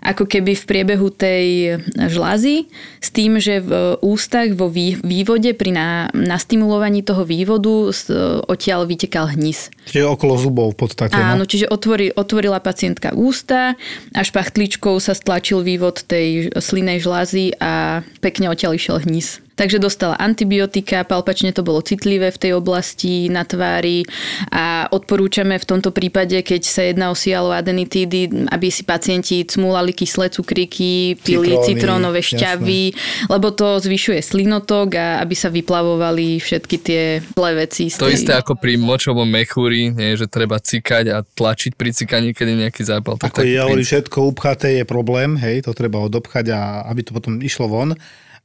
[0.05, 2.69] ako keby v priebehu tej žlazy,
[3.01, 8.09] s tým, že v ústach vo vý- vývode pri na, nastimulovaní toho vývodu s-
[8.47, 9.69] odtiaľ vytekal hnis.
[9.85, 11.13] Čiže okolo zubov v podstate.
[11.13, 11.49] Áno, no.
[11.49, 13.75] čiže otvorí, otvorila pacientka ústa
[14.15, 19.44] a špachtličkou sa stlačil vývod tej slinej žlázy a pekne odtiaľ išiel hnis.
[19.55, 24.03] Takže dostala antibiotika, palpačne to bolo citlivé v tej oblasti na tvári
[24.51, 30.27] a odporúčame v tomto prípade, keď sa jedná o sialoadenitídy, aby si pacienti cmúlali kyslé
[30.27, 32.31] cukríky, pili Citróny, citrónové jasné.
[32.35, 32.83] šťavy,
[33.31, 37.87] lebo to zvyšuje slinotok a aby sa vyplavovali všetky tie zlé veci.
[37.87, 42.35] z To isté ako pri močovom mechúri, nie, že treba cikať a tlačiť pri cikaní,
[42.35, 43.15] keď je nejaký zápal.
[43.15, 47.07] Tak Ako taký ja hovorím, všetko upchaté je problém, hej, to treba odobchať a aby
[47.07, 47.95] to potom išlo von.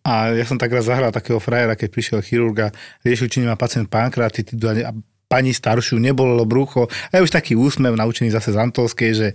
[0.00, 2.68] A ja som tak raz zahral takého frajera, keď prišiel chirurg a
[3.04, 4.96] riešil, či nemá pacient pankreatitidu a,
[5.30, 6.90] pani staršiu nebolelo brucho.
[7.14, 9.28] A je už taký úsmev naučený zase z Antolskej, že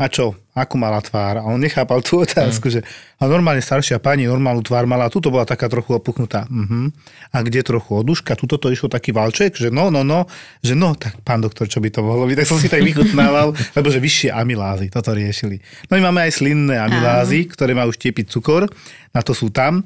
[0.00, 1.44] a čo, akú mala tvár?
[1.44, 2.80] A on nechápal tú otázku, že
[3.20, 6.48] a normálne staršia pani normálnu tvár mala, a tuto bola taká trochu opuchnutá.
[6.48, 6.88] Uh-huh.
[7.28, 8.32] A kde trochu oduška?
[8.32, 10.24] Tuto to išlo taký valček, že no, no, no,
[10.64, 12.36] že no, tak pán doktor, čo by to mohlo byť?
[12.40, 15.60] Tak som si tak vychutnával, lebo že vyššie amylázy, toto riešili.
[15.92, 18.72] No my máme aj slinné amylázy, ktoré majú štiepiť cukor,
[19.12, 19.84] na to sú tam.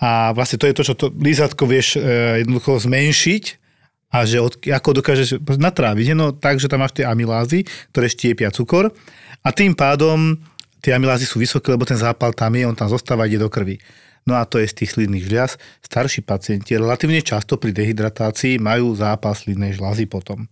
[0.00, 3.59] A vlastne to je to, čo to lízatko vieš e, jednoducho zmenšiť,
[4.10, 8.50] a že od, ako dokážeš natráviť, no tak, že tam máš tie amylázy, ktoré štiepia
[8.50, 8.90] cukor
[9.40, 10.34] a tým pádom
[10.82, 13.78] tie amylázy sú vysoké, lebo ten zápal tam je, on tam zostáva, ide do krvi.
[14.28, 15.56] No a to je z tých slínnych žľaz.
[15.80, 20.44] Starší pacienti relatívne často pri dehydratácii majú zápal slínnej žľazy potom.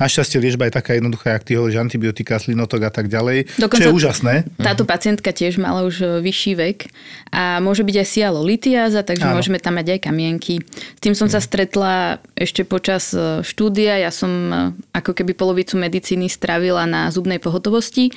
[0.00, 3.92] Našťastie liečba je taká jednoduchá, jak ty hovoríš, antibiotika, slinotok a tak ďalej, Dokonca- čo
[3.92, 4.34] je úžasné.
[4.56, 6.78] Táto pacientka tiež mala už e, vyšší vek
[7.36, 9.36] a môže byť aj sialolitiáza, takže Áno.
[9.36, 10.64] Môžeme tam mať aj kamienky.
[10.96, 14.00] S tým som sa stretla ešte počas e, štúdia.
[14.00, 14.56] Ja som e,
[14.96, 18.08] ako keby polovicu medicíny stravila na zubnej pohotovosti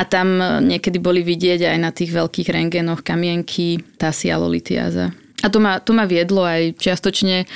[0.00, 5.12] a tam niekedy boli vidieť aj na tých veľkých rengénoch kamienky tá sialolitiáza.
[5.44, 7.46] A to ma, to ma viedlo aj čiastočne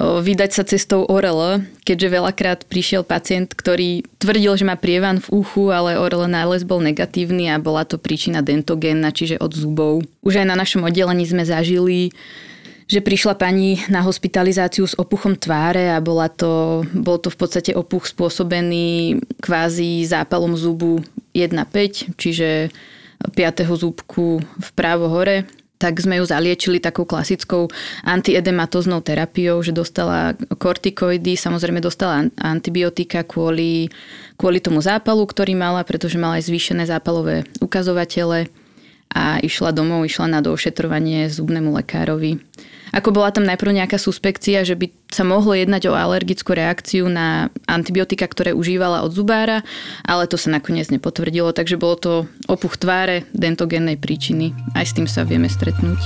[0.00, 5.68] vydať sa cestou ORL, keďže veľakrát prišiel pacient, ktorý tvrdil, že má prievan v uchu,
[5.68, 10.00] ale ORL nález bol negatívny a bola to príčina dentogénna, čiže od zubov.
[10.24, 12.10] Už aj na našom oddelení sme zažili
[12.92, 17.72] že prišla pani na hospitalizáciu s opuchom tváre a bola to, bol to v podstate
[17.72, 21.00] opuch spôsobený kvázi zápalom zubu
[21.32, 22.68] 1,5, čiže
[23.32, 23.64] 5.
[23.64, 25.48] zúbku vpravo hore.
[25.82, 27.66] Tak sme ju zaliečili takou klasickou
[28.06, 33.90] antiedematoznou terapiou, že dostala kortikoidy, samozrejme dostala antibiotika kvôli,
[34.38, 38.46] kvôli tomu zápalu, ktorý mala, pretože mala aj zvýšené zápalové ukazovatele
[39.10, 42.38] a išla domov, išla na došetrovanie zubnému lekárovi.
[42.92, 47.48] Ako bola tam najprv nejaká suspekcia, že by sa mohlo jednať o alergickú reakciu na
[47.64, 49.64] antibiotika, ktoré užívala od zubára,
[50.04, 52.12] ale to sa nakoniec nepotvrdilo, takže bolo to
[52.52, 54.52] opuch tváre dentogénnej príčiny.
[54.76, 55.96] Aj s tým sa vieme stretnúť.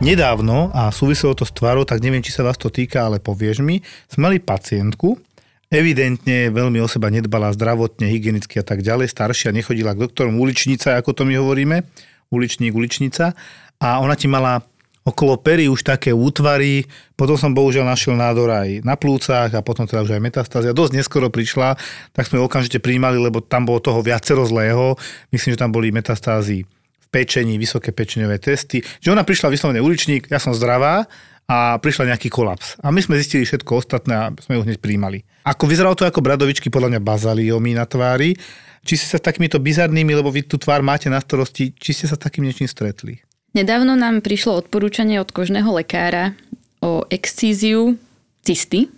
[0.00, 3.60] Nedávno, a súviselo to s tvárou, tak neviem, či sa vás to týka, ale povieš
[3.60, 5.20] mi, sme mali pacientku,
[5.68, 10.96] evidentne veľmi o seba nedbala zdravotne, hygienicky a tak ďalej, staršia, nechodila k doktorom, uličnica,
[10.96, 11.84] ako to my hovoríme,
[12.28, 13.36] uličník, uličnica
[13.80, 14.64] a ona ti mala
[15.06, 16.82] okolo pery už také útvary,
[17.14, 20.74] potom som bohužiaľ našiel nádor aj na plúcach a potom teda už aj metastázia.
[20.74, 21.78] Dosť neskoro prišla,
[22.10, 24.98] tak sme okamžite príjmali, lebo tam bolo toho viacero zlého.
[25.30, 28.82] Myslím, že tam boli metastázy v pečení, vysoké pečeňové testy.
[28.98, 31.06] Že ona prišla vyslovene uličník, ja som zdravá
[31.46, 32.74] a prišla nejaký kolaps.
[32.82, 35.22] A my sme zistili všetko ostatné a sme ju hneď príjmali.
[35.46, 38.34] Ako vyzeralo to ako bradovičky, podľa mňa bazaliomy na tvári.
[38.82, 42.10] Či ste sa s takýmito bizarnými, lebo vy tú tvár máte na starosti, či ste
[42.10, 43.25] sa s takým niečím stretli?
[43.56, 46.36] Nedávno nám prišlo odporúčanie od kožného lekára
[46.84, 47.96] o excíziu
[48.44, 48.92] cysty.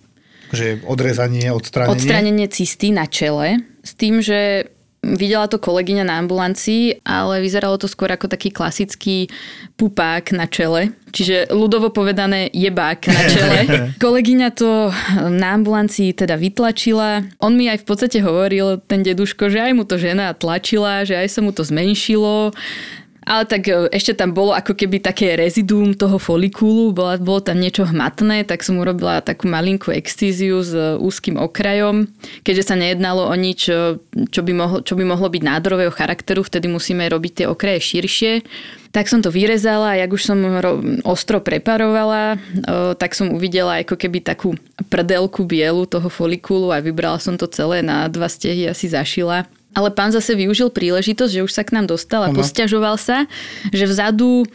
[0.51, 1.95] Že odrezanie, odstránenie?
[1.95, 3.63] Odstránenie cysty na čele.
[3.87, 4.67] S tým, že
[4.99, 9.31] Videla to kolegyňa na ambulancii, ale vyzeralo to skôr ako taký klasický
[9.79, 10.91] pupák na čele.
[11.15, 13.59] Čiže ľudovo povedané jebák na čele.
[14.03, 14.91] Kolegyňa to
[15.31, 17.23] na ambulancii teda vytlačila.
[17.39, 21.15] On mi aj v podstate hovoril, ten deduško, že aj mu to žena tlačila, že
[21.15, 22.51] aj sa mu to zmenšilo
[23.29, 27.61] ale tak e, ešte tam bolo ako keby také rezidum toho folikulu, bolo, bolo tam
[27.61, 32.09] niečo hmatné, tak som urobila takú malinkú extíziu s úzkým okrajom.
[32.41, 34.01] Keďže sa nejednalo o nič, e,
[34.33, 38.33] čo by mohlo, čo by mohlo byť nádorového charakteru, vtedy musíme robiť tie okraje širšie.
[38.89, 40.41] Tak som to vyrezala a jak už som
[41.05, 44.57] ostro preparovala, e, tak som uvidela ako keby takú
[44.89, 49.45] prdelku bielu toho folikulu a vybrala som to celé na dva stehy asi zašila
[49.77, 53.29] ale pán zase využil príležitosť, že už sa k nám dostal a posťažoval sa,
[53.71, 54.47] že vzadu e,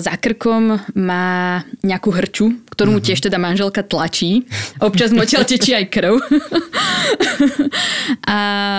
[0.00, 3.06] za krkom má nejakú hrču, ktorú mu mhm.
[3.10, 4.46] tiež teda manželka tlačí.
[4.80, 6.14] Občas mu odtiaľ tečí aj krv.
[8.32, 8.38] a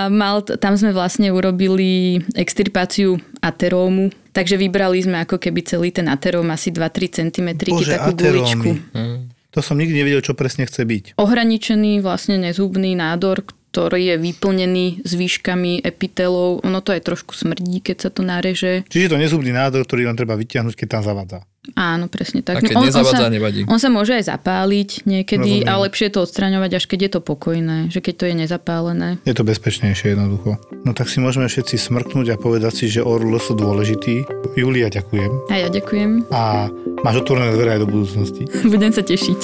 [0.09, 6.47] mal, tam sme vlastne urobili extirpáciu aterómu, takže vybrali sme ako keby celý ten ateróm
[6.49, 7.47] asi 2-3 cm,
[7.85, 8.71] takú guličku.
[8.95, 9.29] Hmm.
[9.55, 11.03] To som nikdy nevedel, čo presne chce byť.
[11.17, 13.41] Ohraničený vlastne nezubný nádor,
[13.77, 16.65] ktorý je vyplnený zvýškami epitelov.
[16.65, 18.81] Ono to aj trošku smrdí, keď sa to nareže.
[18.89, 21.45] Čiže to nezubný nádor, ktorý len treba vyťahnuť, keď tam zavadza.
[21.77, 22.57] Áno, presne tak.
[22.57, 23.69] A keď on, nezavadza, on sa, nevadí.
[23.69, 25.69] On sa môže aj zapáliť niekedy, Rozumiem.
[25.69, 29.09] ale lepšie je to odstraňovať, až keď je to pokojné, že keď to je nezapálené.
[29.29, 30.57] Je to bezpečnejšie jednoducho.
[30.81, 34.25] No tak si môžeme všetci smrknúť a povedať si, že orlo sú dôležitý.
[34.57, 35.53] Julia, ďakujem.
[35.53, 36.33] A ja ďakujem.
[36.33, 36.73] A
[37.05, 38.49] máš otvorené dvere aj do budúcnosti.
[38.73, 39.41] Budem sa tešiť.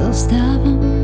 [0.00, 0.99] Zostávam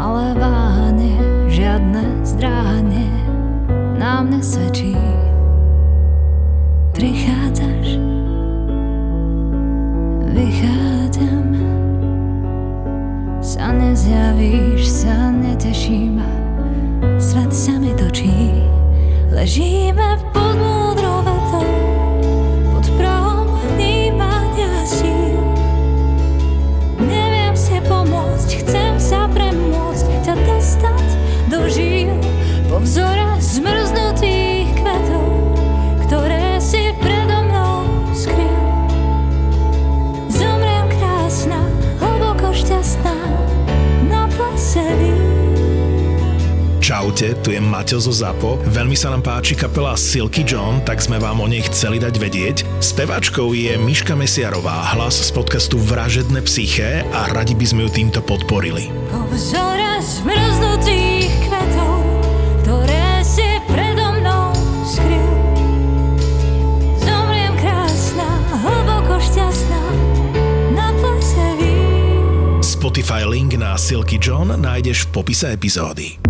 [0.00, 1.12] Malé váhanie,
[1.52, 3.04] žiadne zdráhanie
[4.00, 4.96] nám nesvedčí.
[6.96, 8.00] Prichádzaš,
[10.32, 11.52] vychádzam,
[13.44, 16.24] sa nezjavíš, sa neteším,
[17.20, 18.56] svet sa mi točí,
[19.28, 20.39] ležíme v
[46.90, 48.66] Čaute, tu je Maťo zo ZAPO.
[48.66, 52.56] Veľmi sa nám páči kapela Silky John, tak sme vám o nej chceli dať vedieť.
[52.82, 58.18] Speváčkou je Miška Mesiarová, hlas z podcastu Vražedné psyché a radi by sme ju týmto
[58.26, 58.90] podporili.
[59.06, 61.94] Po vzore zmrznutých kvetov,
[62.66, 64.50] ktoré si predo mnou
[64.82, 65.30] skryl.
[67.06, 68.26] Zomriem krásna,
[68.66, 69.82] hlboko šťastná,
[70.74, 71.46] na plese
[72.66, 76.29] Spotify link na Silky John nájdeš v popise epizódy.